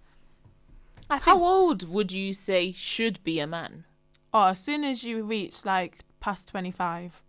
[1.13, 1.25] I think.
[1.25, 3.85] How old would you say should be a man?
[4.35, 7.21] oh, as soon as you reach like past 25,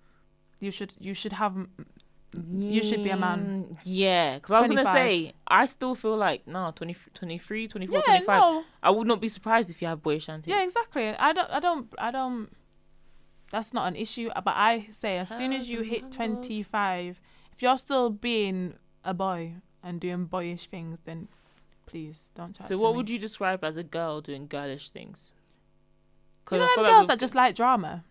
[0.60, 1.54] you should you should have.
[2.50, 3.40] You should be a man.
[3.68, 7.94] Mm, Yeah, because I was gonna say I still feel like no 20, 23, 24,
[7.96, 8.40] Yeah, 25.
[8.40, 8.64] no.
[8.82, 10.48] I would not be surprised if you have boyish antics.
[10.48, 11.08] Yeah, exactly.
[11.10, 11.50] I don't.
[11.50, 11.86] I don't.
[11.98, 12.48] I don't.
[13.52, 14.30] That's not an issue.
[14.34, 17.20] But I say, as soon as you hit 25,
[17.52, 18.74] if you're still being
[19.04, 21.28] a boy and doing boyish things, then
[21.86, 22.96] please don't chat So what me.
[22.98, 25.32] would you describe as a girl doing girlish things?
[26.50, 28.04] You know them like girls that just like drama.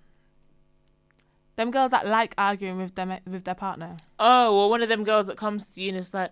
[1.55, 3.97] Them girls that like arguing with them with their partner.
[4.19, 6.31] Oh, well, one of them girls that comes to you and it's like,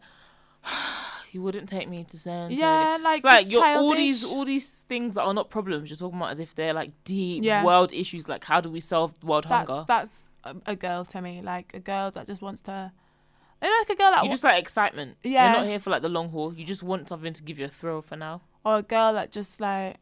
[1.31, 2.53] you wouldn't take me to Santa.
[2.55, 5.89] Yeah, like, it's like you're all these all these things that are not problems.
[5.89, 7.63] You're talking about as if they're like deep Yeah.
[7.63, 8.27] world issues.
[8.27, 9.85] Like how do we solve world That's hunger?
[9.87, 11.41] that's a, a girl to me.
[11.43, 12.91] Like a girl that just wants to.
[13.61, 15.17] I like a girl that You just like excitement.
[15.23, 15.51] Yeah.
[15.51, 16.53] You're not here for like the long haul.
[16.53, 18.41] You just want something to give you a thrill for now.
[18.63, 19.97] or a girl that just like,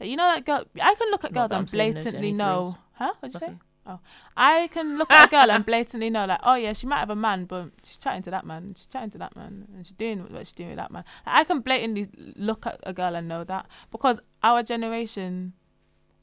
[0.00, 0.64] you know that girl.
[0.80, 2.78] I can look at Not girls and saying no blatantly know.
[2.92, 3.12] Huh?
[3.20, 3.54] What'd you say?
[3.88, 4.00] Oh,
[4.36, 7.10] I can look at a girl and blatantly know, like, oh yeah, she might have
[7.10, 9.94] a man, but she's chatting to that man, she's chatting to that man, and she's
[9.94, 11.04] doing what she's doing with that man.
[11.24, 15.52] Like, I can blatantly look at a girl and know that because our generation,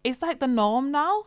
[0.04, 1.24] it's like the norm now.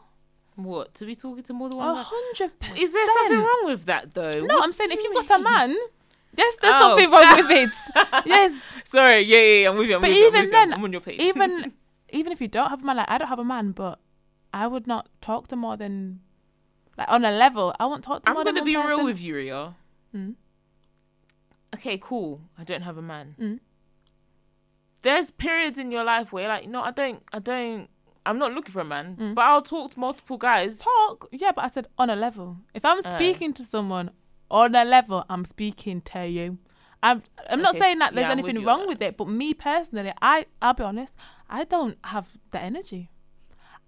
[0.56, 1.96] What to be talking to more than one?
[1.96, 2.78] hundred percent.
[2.78, 4.30] Is there something wrong with that though?
[4.30, 5.76] No, What I'm saying if you you've got a man,
[6.36, 8.26] Yes, there's Oh, something wrong with it.
[8.26, 9.94] yes, Sorry, yeah, yeah, yeah, I'm with you.
[9.96, 11.20] I'm But with even you, I'm- then, I'm on your page.
[11.20, 11.72] even
[12.10, 13.98] even if you don't have a man, like I don't have a man, but
[14.52, 16.20] I would not talk to more than
[16.98, 17.74] like on a level.
[17.78, 19.74] I won't talk to I'm more than gonna one be real with you, Ria.
[20.14, 20.34] Mm.
[21.74, 22.40] Okay, cool.
[22.58, 23.34] I don't have a man.
[23.38, 23.60] Mm.
[25.02, 27.88] There's periods in your life where you're like, no, I don't, I don't,
[28.26, 29.34] I'm not looking for a man, Mm.
[29.34, 30.78] but I'll talk to multiple guys.
[30.80, 31.28] talk.
[31.32, 32.58] Yeah, but I said on a level.
[32.74, 34.10] If I'm speaking to someone
[34.50, 36.58] on a level, I'm speaking to you.
[37.02, 38.88] I'm I'm not saying that there's yeah, I'm with anything wrong that.
[38.88, 41.14] with it, but me personally, I I'll be honest,
[41.48, 43.10] I don't have the energy.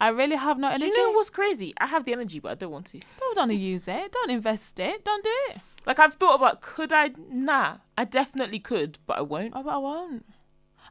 [0.01, 0.85] I really have no energy.
[0.87, 1.75] you know what's crazy?
[1.81, 3.01] I have the energy, but I don't want to.
[3.19, 4.13] Don't want to use it.
[4.13, 5.05] Don't invest it.
[5.05, 5.57] Don't do it.
[5.87, 7.11] Like I've thought about, could I?
[7.31, 9.55] Nah, I definitely could, but I won't.
[9.57, 10.25] Oh, but I won't.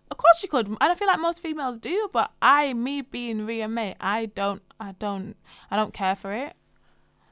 [0.10, 2.10] Of course you could, and I feel like most females do.
[2.14, 5.36] But I, me being Ria May, I don't, I don't,
[5.70, 6.53] I don't care for it.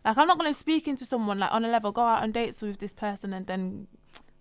[0.03, 2.61] Like I'm not gonna speak into someone like on a level, go out on dates
[2.61, 3.88] with this person, and then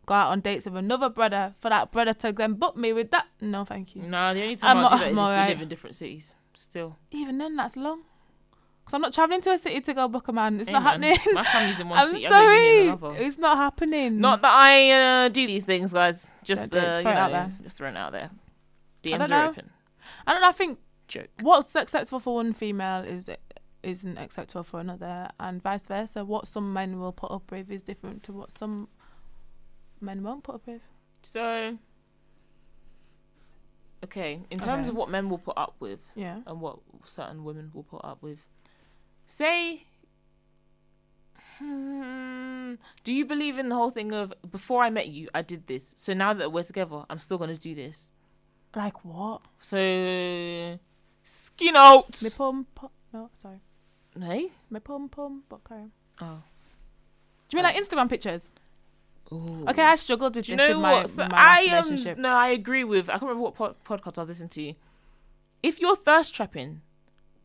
[0.07, 3.11] go out on dates with another brother for that brother to then book me with
[3.13, 3.27] that.
[3.41, 4.03] No, thank you.
[4.03, 5.49] No, the only time I'm I'll do not- that is I'm if alright.
[5.49, 6.35] we live in different cities.
[6.55, 8.03] Still, Even then, that's long.
[8.85, 10.61] Cause I'm not traveling to a city to go book a man.
[10.61, 11.35] It's Hey, not man, happening.
[11.35, 12.27] My family's in one I'm city.
[12.27, 14.21] I'm in sorry, it's not happening.
[14.21, 14.91] Not that I
[15.25, 16.31] uh, do these things, guys.
[16.43, 17.53] Just, Don't do it, uh, just you throw it out know, there.
[17.63, 18.31] just throwing it out there.
[18.31, 19.49] I DMs don't are know.
[19.51, 19.71] open.
[20.27, 20.49] I don't know.
[20.49, 20.79] I think
[21.09, 21.29] Joke.
[21.41, 23.31] what's acceptable for one female is
[23.83, 26.25] isn't acceptable for another, and vice versa.
[26.25, 28.89] What some men will put up with is different to what some
[30.01, 30.83] men won't put up with.
[31.23, 31.79] So,
[34.05, 34.89] okay, in terms Okay.
[34.91, 36.41] of what men will put up with Yeah.
[36.47, 38.39] and what certain women will put up with,
[39.27, 39.85] say,
[41.59, 45.67] hmm, do you believe in the whole thing of before I met you, I did
[45.67, 48.11] this, so now that we're together, I'm still gonna do this?
[48.75, 49.43] Like what?
[49.61, 50.79] So,
[51.23, 52.21] skin out.
[52.23, 52.91] Me pom pom.
[53.13, 53.61] No, sorry.
[54.19, 54.49] Hey.
[54.71, 55.45] Me pom pum.
[55.49, 55.91] But carry on.
[56.21, 56.43] Oh.
[57.49, 58.49] Do you mean like Instagram pictures?
[59.33, 59.65] Ooh.
[59.69, 61.09] Okay, I struggled with Do you this know in my, what?
[61.09, 62.19] So my I relationship.
[62.19, 63.09] no, I agree with.
[63.09, 64.75] I can't remember what pod- podcast I was listening to.
[65.63, 66.81] If you're thirst trapping,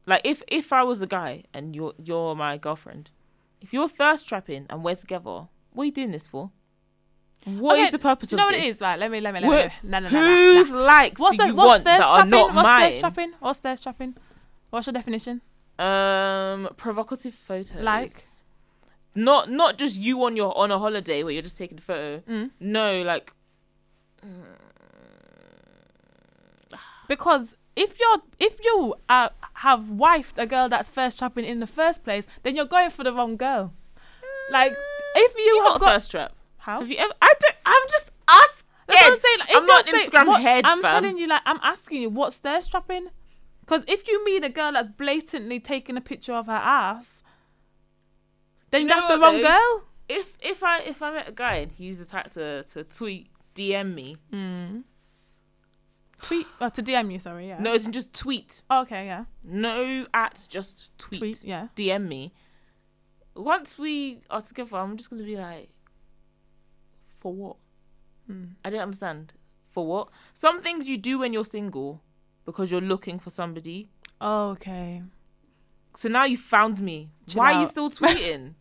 [0.06, 3.12] like if if I was the guy and you're you're my girlfriend,
[3.62, 6.52] if you're thirst trapping and we're together, what are you doing this for?
[7.46, 8.76] What is Okay, the purpose Do you know what it this?
[8.76, 8.82] is?
[8.82, 9.74] Right, let me let me let me.
[9.90, 10.82] No, no, no, Whose no.
[10.84, 12.32] likes What's do you what's want thirst that are trapping?
[12.32, 13.00] not What's thirst mine?
[13.00, 13.32] trapping?
[13.40, 14.16] What's thirst trapping?
[14.72, 15.42] What's your definition?
[15.80, 17.82] Um, provocative photos.
[17.82, 18.12] Like?
[19.16, 22.20] not not just you on your on a holiday where you're just taking a photo.
[22.30, 22.52] Mm.
[22.60, 23.34] No, like
[27.08, 27.56] Because
[27.86, 29.30] if you're if you uh,
[29.66, 33.04] have wifed a girl that's first trapping in the first place, then you're going for
[33.04, 33.74] the wrong girl.
[34.52, 34.74] Like
[35.16, 36.32] if you, you have got thirst trap.
[36.58, 37.14] how Have you ever?
[37.22, 37.56] I don't.
[37.66, 38.66] I'm just asking.
[38.88, 39.40] That's what I'm saying.
[39.40, 40.92] Like, if I'm not saying- Instagram what- head, I'm fam.
[40.92, 43.08] telling you, like I'm asking you, what's thirst trapping?
[43.62, 47.22] Because if you meet a girl that's blatantly taking a picture of her ass,
[48.72, 49.48] then You that's the wrong though?
[49.48, 49.84] girl.
[50.10, 53.28] If if I if I met a guy and he's the type to to tweet
[53.56, 54.84] DM me, Mm.
[56.22, 57.20] Tweet oh, to DM you.
[57.20, 57.60] Sorry, yeah.
[57.60, 59.26] no, it's just tweet, Oh, okay, yeah.
[59.44, 61.68] no at just tweet, Tweet, yeah.
[61.76, 62.34] DM me.
[63.36, 65.70] Once we are together, I'm just gonna be like,
[67.08, 67.56] for what?
[68.30, 68.52] Mm.
[68.64, 69.34] I don't understand.
[69.72, 70.10] For what?
[70.34, 72.02] Some things you do when you're single
[72.46, 73.90] because you're looking for somebody.
[74.22, 75.04] Okay.
[75.96, 77.12] So now you found me.
[77.28, 78.54] Chill why are you still tweeting?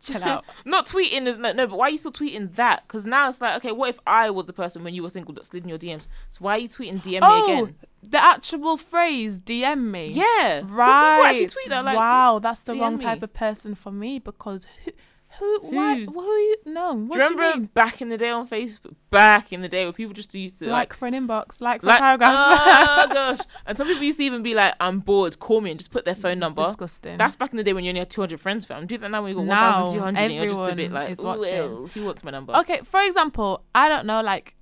[0.00, 0.44] Chill out.
[0.64, 2.84] Not tweeting is no, no, but why are you still tweeting that?
[2.86, 5.34] Because now it's like, okay, what if I was the person when you were single
[5.34, 6.06] that slid in your DMs?
[6.30, 7.76] So why are you tweeting DM me oh, again?
[8.02, 10.08] the actual phrase DM me.
[10.08, 11.28] Yeah, Right.
[11.28, 13.04] actually tweet that like, wow, that's the DM wrong me.
[13.04, 14.92] type of person for me because who,
[15.38, 16.12] who, why, Who?
[16.12, 16.56] who you?
[16.66, 17.70] No, what do you remember mean?
[17.74, 18.94] back in the day on Facebook?
[19.10, 21.80] Back in the day where people just used to Like, like, for an inbox, like
[21.80, 22.34] for like, a paragraph.
[22.38, 25.78] oh gosh, and some people used to even be like, I'm bored, call me and
[25.78, 26.62] just put their phone number.
[26.64, 27.16] Disgusting.
[27.16, 28.86] That's back in the day when you only had 200 friends, fam.
[28.86, 31.18] Do that now when you got Now, 1,200 and you're just a bit like, is
[31.18, 32.54] watching." ew, who wants my number?
[32.56, 32.80] okay.
[32.84, 34.54] For example, I don't know, like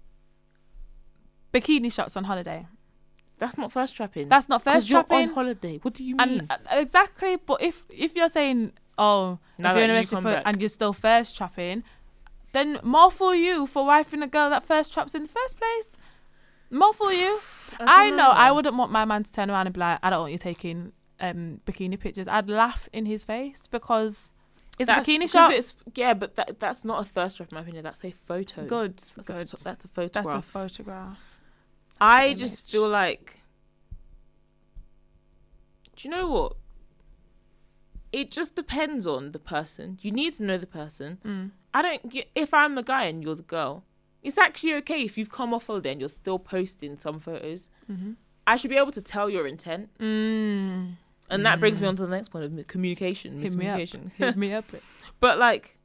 [1.53, 2.67] bikini shots on holiday.
[3.39, 4.29] That's not first trapping.
[4.29, 5.19] That's not first trapping.
[5.19, 5.79] you're on holiday.
[5.83, 6.41] What do you mean?
[6.41, 10.13] And uh, exactly, but if if you're saying, oh, Now if you're in a that
[10.13, 11.85] you and you're still first trapping,
[12.53, 15.91] then more for you for wifing a girl that first traps in the first place.
[16.71, 17.41] More for you.
[17.81, 20.11] I don't know I wouldn't want my man to turn around and be like, I
[20.11, 22.29] don't want you taking um bikini pictures.
[22.29, 24.33] I'd laugh in his face because
[24.79, 25.53] it's That's- a bikini shot.
[25.53, 27.85] It's, yeah, but that that's not a thirst trap in my opinion.
[27.85, 28.67] That's a photo.
[28.67, 29.37] Good, That's, good.
[29.37, 30.25] A, photo- that's a photograph.
[30.25, 31.19] That's a photograph.
[32.01, 33.41] I just feel like.
[35.97, 36.57] Do you know what?
[38.21, 39.99] It just depends on the person.
[40.05, 41.19] You need to know the person.
[41.25, 41.51] Mm.
[41.77, 42.03] I don't.
[42.35, 43.83] If I'm the guy and you're the girl,
[44.23, 47.69] it's actually okay if you've come off holiday and you're still posting some photos.
[47.91, 48.13] Mm-hmm.
[48.47, 50.95] I should be able to tell your intent, Mm.
[51.33, 51.91] and that brings me Mm.
[51.91, 53.41] on to the next point of communication.
[53.43, 53.79] Hit me up.
[53.81, 54.13] Miscommunication.
[54.13, 54.67] Hit me up.
[55.19, 55.77] But like,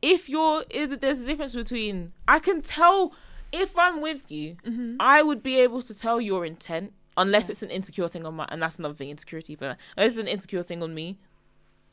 [0.00, 3.12] if you're is there's a difference between I can tell
[3.52, 4.96] if I'm with you, Mm-hmm.
[4.98, 8.46] I would be able to tell your intent unless it's an insecure thing on my
[8.50, 11.18] and that's another thing insecurity but unless it's an insecure thing on me.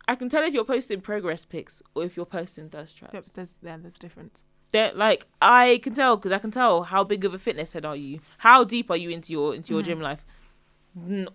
[0.08, 3.14] I can tell if you're posting progress pics or if you're posting thirst traps.
[3.14, 4.46] Yep, there's yeah, there's a difference.
[4.72, 7.86] They're like I can tell because I can tell how big of a fitness head
[7.86, 9.86] are you, how deep are you into your into your Mhm.
[9.86, 10.26] gym life,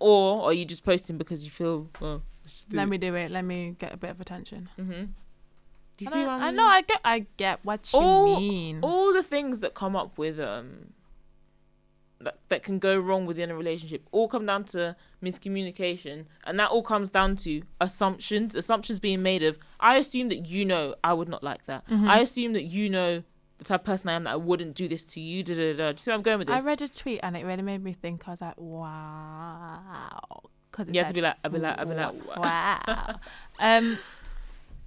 [0.00, 2.22] or are you just posting because you feel well.
[2.72, 3.30] Let me do it.
[3.30, 4.68] Let me get a bit of attention.
[4.76, 5.04] hmm
[5.96, 6.66] Do you I see what I I know.
[6.66, 7.00] I get.
[7.04, 8.80] I get what you All- mean.
[8.82, 10.92] all the things that come up with um
[12.24, 16.70] that, that can go wrong within a relationship all come down to miscommunication and that
[16.70, 21.12] all comes down to assumptions assumptions being made of i assume that you know i
[21.12, 22.08] would not like that Mhm.
[22.08, 23.22] i assume that you know
[23.58, 25.72] the type of person i am that i wouldn't do this to you da, da,
[25.72, 25.88] da.
[25.92, 27.62] do you see where i'm going with this I read a tweet and it really
[27.62, 28.26] made me think.
[28.26, 31.94] I was like, wow, because you have to be like i'd be like i'd be
[31.94, 33.14] like "Wow." wow.
[33.60, 33.98] um,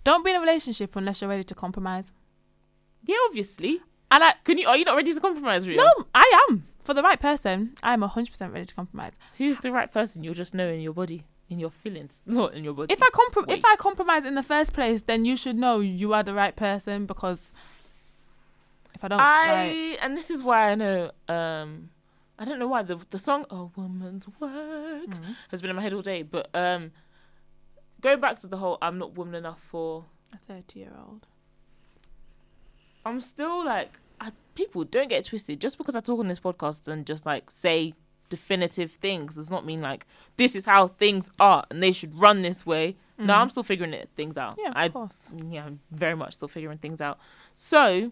[0.04, 2.14] don't be in a relationship unless you're ready to compromise.
[3.06, 3.80] yeah obviously
[4.12, 5.78] And I can you are you not ready to compromise Ria?
[5.78, 7.58] no, I am for the right person.
[7.84, 9.14] I am hundred percent ready to compromise.
[9.38, 11.20] who's the right person you'll just know in your body
[11.50, 13.58] in your feelings not in your body If I comprom- Wait.
[13.60, 16.56] if I compromise in the first place, then you should know you are the right
[16.68, 17.42] person because
[18.96, 19.48] if I don't, I
[19.94, 21.12] like, and this is why I know.
[21.38, 21.70] Um,
[22.40, 25.36] I don't know why the the song "A Woman's Work" Mm.
[25.52, 26.22] has been in my head all day.
[26.36, 26.84] But um,
[28.02, 31.24] going back to the whole "I'm not woman enough for," a thirty-year-old.
[33.06, 35.60] I'm still like, I, people don't get twisted.
[35.62, 37.94] Just because I talk on this podcast and just like say
[38.30, 40.06] definitive things does not mean like
[40.36, 42.96] this is how things are and they should run this way.
[43.18, 43.38] No, Mhm.
[43.38, 44.56] I'm still figuring it, things out.
[44.60, 45.16] Yeah, of I course.
[45.50, 47.20] yeah, I'm very much still figuring things out.
[47.54, 48.12] So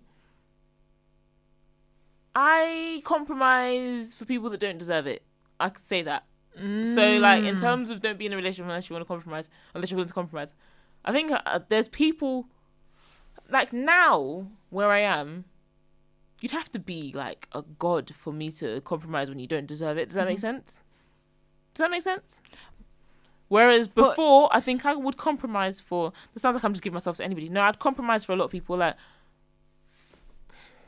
[2.34, 5.24] I compromise for people that don't deserve it.
[5.60, 6.26] I could say that.
[6.58, 7.60] So like in Mm.
[7.62, 10.08] terms of don't be in a relationship unless you want to compromise, unless you're willing
[10.08, 10.54] to compromise.
[11.04, 12.48] I think uh, there's people
[13.50, 15.44] like now where I am.
[16.46, 19.98] You'd have to be like a god for me to compromise when you don't deserve
[19.98, 20.10] it.
[20.10, 20.42] Does that make Mhm.
[20.42, 20.84] sense?
[21.74, 22.44] Does that make sense?
[23.48, 26.14] Whereas But- before, I think I would compromise for.
[26.36, 27.50] It sounds like I'm just giving myself to anybody.
[27.50, 28.78] No, I'd compromise for a lot of people.
[28.78, 28.96] Like,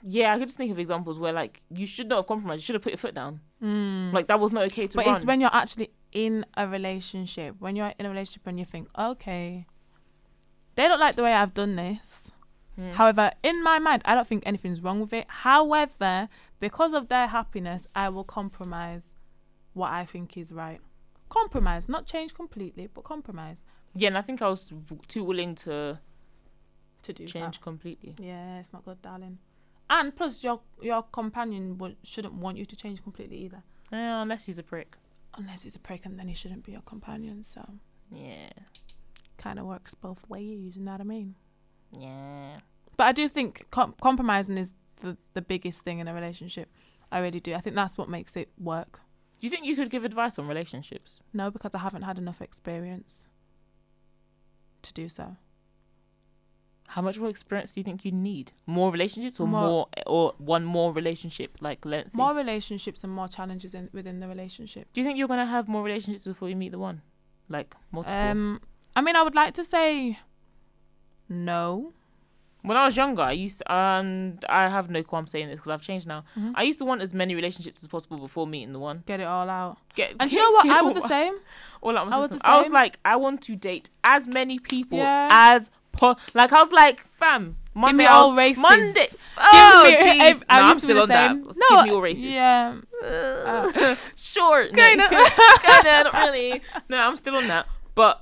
[0.03, 2.61] yeah, I could just think of examples where like you should not have compromised.
[2.61, 3.41] You should have put your foot down.
[3.59, 4.13] Mm.
[4.13, 5.15] Like that was not okay to but run.
[5.15, 8.87] it's when you're actually in a relationship when you're in a relationship and you think
[8.97, 9.65] okay
[10.75, 12.31] they don't like the way i've done this
[12.79, 12.93] Mm.
[12.93, 15.25] however in my mind i don't think anything's wrong with it.
[15.27, 19.13] However because of their happiness i will compromise
[19.73, 20.79] what i think is right.
[21.29, 23.63] Compromise not change completely but compromise.
[23.95, 25.99] Yeah, and I think I was w- too willing to
[27.03, 28.15] to do change completely.
[28.19, 29.39] yeah it's not good darling.
[29.89, 33.63] And plus your your companion would, shouldn't want you to change completely either.
[33.91, 34.97] Yeah, unless he's a prick.
[35.37, 37.61] unless he's a prick and then he shouldn't be your companion so
[38.11, 38.49] Yeah,
[39.37, 41.35] kind of works both ways you know what i mean
[41.91, 42.57] yeah.
[42.95, 44.71] But I do think com- compromising is
[45.01, 46.69] the, the biggest thing in a relationship.
[47.11, 47.53] I really do.
[47.53, 49.01] I think that's what makes it work.
[49.39, 51.19] Do you think you could give advice on relationships?
[51.31, 53.27] No, because I haven't had enough experience
[54.81, 55.35] to do so.
[56.87, 58.53] How much more experience do you think you need?
[58.65, 62.11] More relationships or More- more, or one more relationship like lengthy?
[62.13, 64.87] More relationships and more challenges in, within the relationship.
[64.93, 67.01] Do you think you're gonna have more relationships before you meet the one?
[67.49, 68.17] Like multiple?
[68.17, 68.61] Um,
[68.95, 70.17] I mean, I would like to say
[71.29, 71.93] no.
[72.63, 75.69] when I was younger, I used to, and I have no qualm saying this because
[75.69, 76.25] I've changed now.
[76.37, 76.51] Mhm.
[76.55, 79.03] I used to want as many relationships as possible before meeting the one.
[79.05, 79.77] Get it all out.
[79.95, 80.67] Get, And you know what?
[80.67, 81.35] I was the same.
[81.81, 84.97] all out I was the I was like, I want to date as many people
[84.97, 85.27] Yeah.
[85.31, 88.61] as po- like I was like, fam, Monday me I all races.
[88.61, 89.07] Monday.
[89.37, 90.39] Oh, me- jeez.
[90.39, 91.29] No, I'm used to be still the on that.
[91.31, 91.43] same.
[91.43, 92.23] Give No, me all races.
[92.25, 92.75] Yeah.
[93.05, 94.65] Uh, sure.
[94.71, 94.73] no.
[94.73, 95.07] Kinda.
[95.07, 96.61] Kinda, not really.
[96.89, 97.67] No, I'm still on that.
[97.95, 98.21] But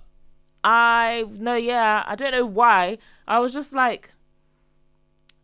[0.65, 2.97] I no, yeah, I don't know why.
[3.27, 4.09] I was just like,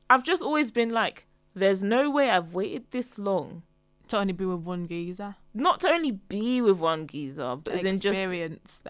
[0.10, 3.62] I've just always been like, there's no way I've waited this long.
[4.08, 5.36] To only be with one geezer.
[5.54, 8.20] Not to only be with one geezer, but as in just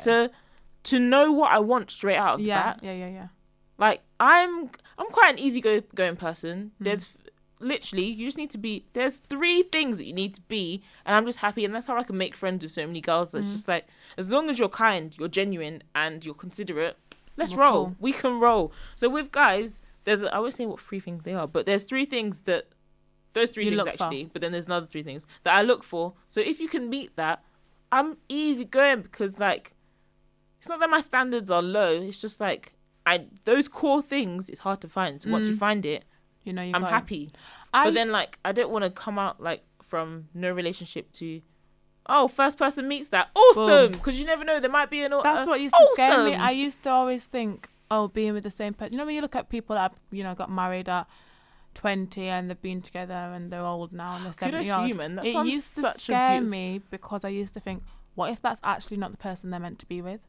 [0.03, 0.31] to
[0.83, 2.79] to know what I want straight out of the yeah, bat.
[2.81, 3.27] yeah, yeah, yeah.
[3.77, 6.71] Like I'm I'm quite an easy go going person.
[6.79, 6.85] Mm.
[6.85, 7.07] There's
[7.61, 11.15] literally you just need to be there's three things that you need to be and
[11.15, 13.31] I'm just happy and that's how I can make friends with so many girls.
[13.31, 13.51] That's Mm.
[13.51, 13.85] just like
[14.17, 16.97] as long as you're kind, you're genuine and you're considerate,
[17.37, 17.85] let's We're roll.
[17.87, 17.95] cool.
[17.99, 18.71] We can roll.
[18.95, 22.05] So with guys, there's I won't say what three things they are, but there's three
[22.05, 22.67] things that
[23.33, 24.03] those three You things look for.
[24.05, 26.13] actually, but then there's another three things that I look for.
[26.27, 27.43] So if you can meet that,
[27.91, 29.73] I'm easy going because like
[30.57, 32.01] it's not that my standards are low.
[32.01, 32.73] It's just like
[33.05, 35.21] I those core things it's hard to find.
[35.21, 35.59] So once you Mm.
[35.59, 36.03] find it,
[36.43, 37.31] You know, you I'm happy.
[37.73, 41.41] I, but then like I don't want to come out like from no relationship to
[42.07, 45.11] oh first person meets that awesome because you never know there might be an.
[45.23, 46.33] That's uh, what used to scare me.
[46.35, 48.93] I used to always think, oh, being with the same person.
[48.93, 51.07] You know, when you look at people that you know got married at
[51.73, 54.89] twenty and they've been together and they're old now and they're seventy to odd.
[54.89, 54.93] you.
[54.95, 57.83] That It used to scare me because I used to think,
[58.15, 60.21] what if that's actually not the person they're meant to be with?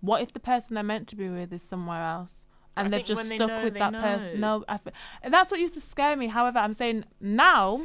[0.00, 2.44] What if the person they're meant to be with is somewhere else?
[2.78, 4.40] And I they've just when they stuck know, with that person.
[4.40, 4.58] know.
[4.58, 4.78] No, I
[5.22, 6.28] and that's what used to scare me.
[6.28, 7.82] However, I'm saying now,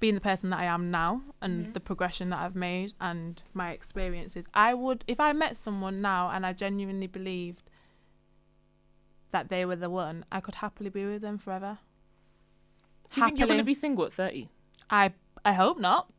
[0.00, 1.72] being the person that I am now and Mhm.
[1.72, 6.30] the progression that I've made and my experiences, I would, if I met someone now
[6.30, 7.68] and I genuinely believed
[9.30, 11.78] that they were the one, I could happily be with them forever.
[13.12, 14.48] Do you think you're going to be single at 30?
[14.90, 15.12] I
[15.44, 16.10] I hope not.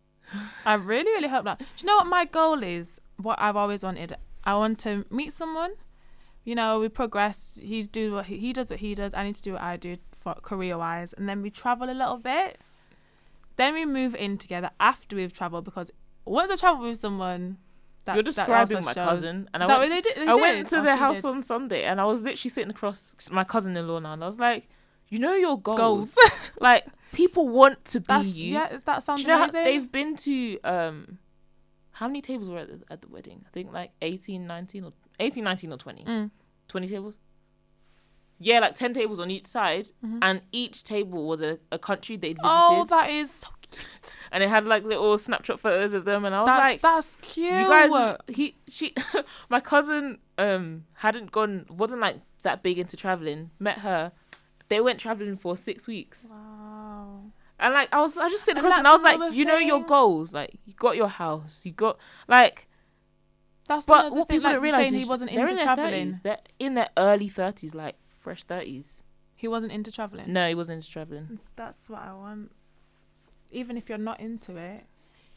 [0.65, 1.59] I really, really hope not.
[1.59, 3.01] Do you know what my goal is?
[3.17, 4.15] What I've always wanted.
[4.43, 5.73] I want to meet someone.
[6.49, 7.59] You know, we progress.
[7.61, 8.71] He's do what he, he does.
[8.71, 9.13] What he does.
[9.13, 11.93] I need to do what I do for career wise, and then we travel a
[12.01, 12.57] little bit.
[13.57, 15.91] Then we move in together after we've traveled because
[16.25, 17.57] once I travel with someone,
[18.05, 20.15] that You're describing my shows- cousin, and Is I went, they did?
[20.17, 20.41] They I did?
[20.41, 21.25] went to Oh, their house did.
[21.25, 24.67] on Sunday, and I was literally sitting across my cousin-in-law now, and I was like,
[25.09, 25.77] "You know your goals.
[25.77, 26.17] Goals.
[26.59, 28.53] like people want to be That's you.
[28.53, 28.73] yeah.
[28.73, 29.63] Is that Do sounds you know amazing?
[29.65, 31.19] they've been to um,
[31.91, 33.43] how many tables were at the, at the wedding?
[33.45, 36.05] I think like 18, 19 or 18, 19 or 20.
[36.05, 36.31] Mm.
[36.69, 37.17] 20 tables.
[38.41, 40.19] Yeah, like 10 tables on each side, Mhm.
[40.21, 42.45] and each table was a, a country they'd visited.
[42.45, 44.15] Oh, that is so cute.
[44.31, 47.17] and it had like little snapshot photos of them, and I was That's like, that's
[47.21, 47.51] cute.
[47.51, 48.93] you guys he she
[49.49, 54.13] my cousin um hadn't gone wasn't like that big into traveling met her
[54.69, 57.23] they went traveling for six weeks Wow.
[57.59, 59.33] and like i was i was just sitting And across and that's i was like
[59.35, 61.97] you know your goals like you got your house you got
[62.29, 62.68] like
[63.69, 65.55] That's but what thing, people like don't realize saying is he wasn't they're into in
[65.57, 66.07] their traveling.
[66.09, 69.01] 30s they're in their early 30s like fresh 30s
[69.35, 70.33] He wasn't into traveling.
[70.33, 72.51] no he wasn't into traveling That's what I want.
[73.51, 74.81] Even if you're not into it,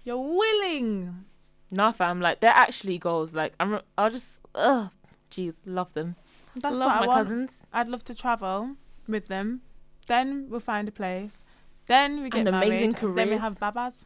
[0.04, 1.24] you're willing.
[1.70, 4.90] nah fam like they're actually goals like i'm i'll just ugh
[5.30, 6.16] jeez love them
[6.56, 7.18] That's love what my I want.
[7.28, 8.76] cousins I'd love to travel
[9.08, 9.60] with them.
[10.06, 11.42] Then we'll find a place.
[11.86, 13.16] Then we get And amazing married.
[13.18, 14.04] Then we have babas,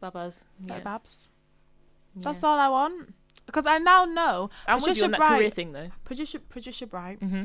[0.00, 1.28] babas yeah, like babs.
[2.16, 2.22] yeah.
[2.24, 3.14] That's all I want.
[3.46, 5.90] Because I now know i'm with Patricia on that career Bright- thing though.
[6.04, 7.44] Patricia Patricia Bright mm-hmm.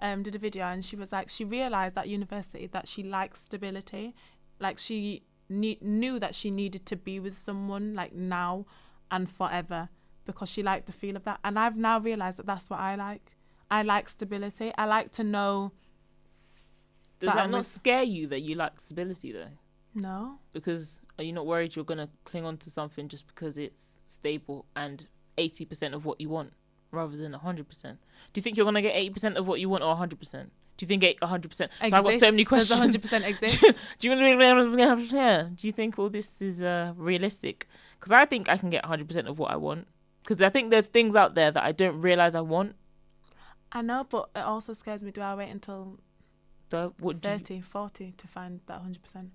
[0.00, 3.40] um did a video and she was like she realized at university that she likes
[3.40, 4.14] stability.
[4.60, 8.66] Like she ne- knew that she needed to be with someone like now
[9.10, 9.88] and forever
[10.24, 11.40] because she liked the feel of that.
[11.42, 13.32] And i've now realized that that's what i like.
[13.72, 14.72] I like stability.
[14.76, 15.72] I like to know
[17.20, 19.48] Does But that not with- scare you that you like stability though?
[19.94, 20.38] no.
[20.52, 24.66] Because are you not worried you're gonna cling on to something just because it's stable
[24.76, 25.06] and
[25.40, 26.52] eighty percent of what you want
[26.92, 27.98] rather than hundred percent?
[28.32, 30.52] Do you think you're gonna get eighty percent of what you want or hundred percent?
[30.76, 31.70] Do you think hundred percent?
[31.86, 32.94] So I've got so many questions.
[32.94, 33.60] Does 100% exist
[33.98, 34.14] Do you
[35.56, 37.68] Do you think all this is uh, realistic?
[37.98, 39.86] Because I think I can get hundred percent of what I want.
[40.22, 42.76] Because I think there's things out there that I don't realize I want.
[43.72, 45.98] i know but it also scares me do i wait until
[46.70, 49.28] do you, 30 40 to find that 100%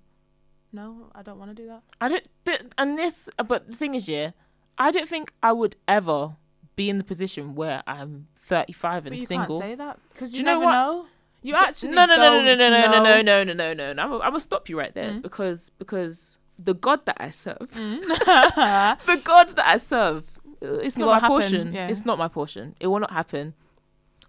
[0.73, 2.27] no i don't want to do that I don't.
[2.45, 4.31] Th- and this, but the thing is, yeah,
[4.77, 6.35] I don't think I would ever
[6.75, 9.59] be in the position where I'm 35 but and you single.
[9.59, 10.71] can't say that because you, you know never what?
[10.71, 11.05] know
[11.41, 13.21] you actually no, no, no, no, no, no, no, no, know.
[13.21, 14.01] no, no, no, no, no.
[14.03, 15.21] I'm, I'm gonna stop you right there Mm.
[15.21, 18.01] because because the God that I serve, Mm.
[19.05, 20.23] the God that I serve,
[20.63, 21.73] uh, it's It not my happen, portion.
[21.73, 21.87] yeah.
[21.87, 22.75] It's not my portion.
[22.79, 23.53] It will not happen.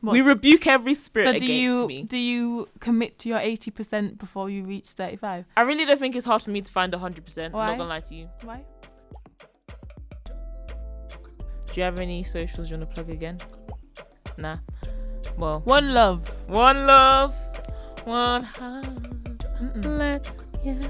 [0.03, 2.03] we rebuke every spirit so against do you me.
[2.05, 6.27] do you commit to your 80% before you reach 35 I really don't think it's
[6.27, 7.25] hard for me to find 100.
[7.25, 8.29] percent I'm not gonna lie to you.
[8.45, 8.63] why
[11.77, 13.37] Do you have any socials you wanna plug again?
[14.39, 14.57] Nah.
[15.37, 17.35] Well, one love One love,
[18.07, 18.87] one heart.
[19.85, 20.31] Let's
[20.65, 20.89] yeah.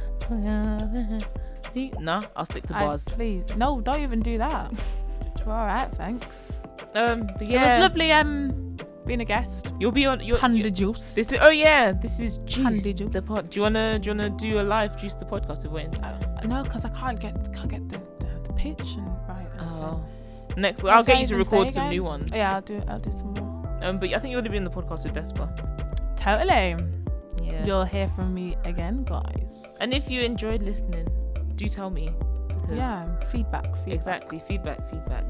[1.99, 3.03] No, I'll stick to I- bars.
[3.03, 4.71] please no don't even do that
[5.47, 6.45] all right thanks
[6.95, 8.77] Um, but it was lovely um
[9.07, 10.21] being a guest You'll be on.
[10.21, 11.39] You're, panda juice this is.
[11.43, 12.85] Oh yeah, this is juice.
[12.85, 13.27] The juice.
[13.27, 13.51] pod.
[13.51, 13.99] Do you wanna?
[13.99, 15.95] Do you wanna do a live juice the podcast with Wayne?
[15.97, 20.05] uh, no because i can't get can't get the, the, the pitch and right Oh,
[20.57, 20.85] next.
[20.85, 22.31] I'll get you to record some new ones.
[22.35, 24.71] yeah i'll do i'll do some more Um, but I think you'll be in the
[24.71, 25.47] podcast with Despa.
[26.17, 26.77] totally
[27.47, 27.65] Yeah.
[27.67, 31.07] you'll hear from me again guys and if you enjoyed listening,
[31.57, 32.09] do tell me.
[32.49, 33.95] Because yeah feedback, feedback.
[33.95, 34.39] Exactly.
[34.49, 34.91] Feedback.
[34.91, 35.25] Feedback.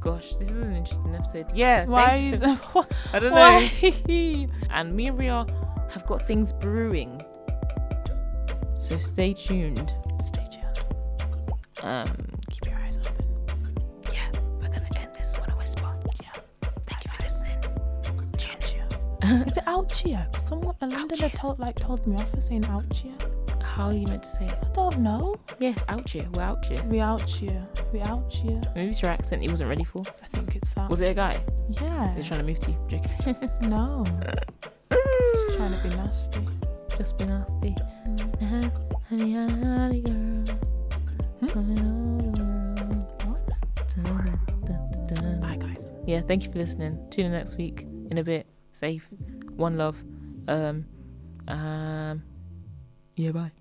[0.00, 1.46] Gosh, this is an interesting episode.
[1.54, 1.84] Yeah.
[1.84, 2.40] why is
[2.72, 4.48] for- I don't know.
[4.70, 5.46] and me and Ria
[5.90, 7.20] have got things brewing.
[8.80, 9.92] So stay tuned.
[10.26, 10.80] stay tuned
[11.82, 12.08] Um,
[12.50, 12.79] keep your
[19.46, 20.32] Is it Ouchia?
[20.32, 23.14] 'Cause someone a Londoner told like told me off for saying Ouchia.
[23.62, 24.58] How are you meant to say it?
[24.62, 25.36] I don't know.
[25.58, 26.26] Yes, out here.
[26.34, 26.82] We're here.
[26.88, 27.66] We out here.
[27.92, 28.60] We out here.
[28.74, 30.02] Maybe it's your accent he wasn't ready for.
[30.22, 30.90] I think it's that.
[30.90, 31.40] Was it a guy?
[31.80, 32.14] yeah.
[32.14, 32.76] He's trying to move to you.
[32.88, 33.50] Joking.
[33.70, 34.04] No.
[34.90, 36.40] Just trying to be nasty.
[36.98, 37.74] Just be nasty.
[38.06, 38.42] Mm.
[38.42, 38.70] Uh-huh.
[39.08, 40.44] Honey, honey, girl.
[44.00, 45.40] Hmm?
[45.40, 45.92] Bye, guys.
[46.06, 46.98] Yeah, thank you for listening.
[47.10, 48.46] Tune in next week in a bit.
[48.80, 49.06] Safe.
[49.56, 50.02] One love.
[50.48, 50.86] Um,
[51.46, 52.22] um,
[53.14, 53.52] yeah, bye.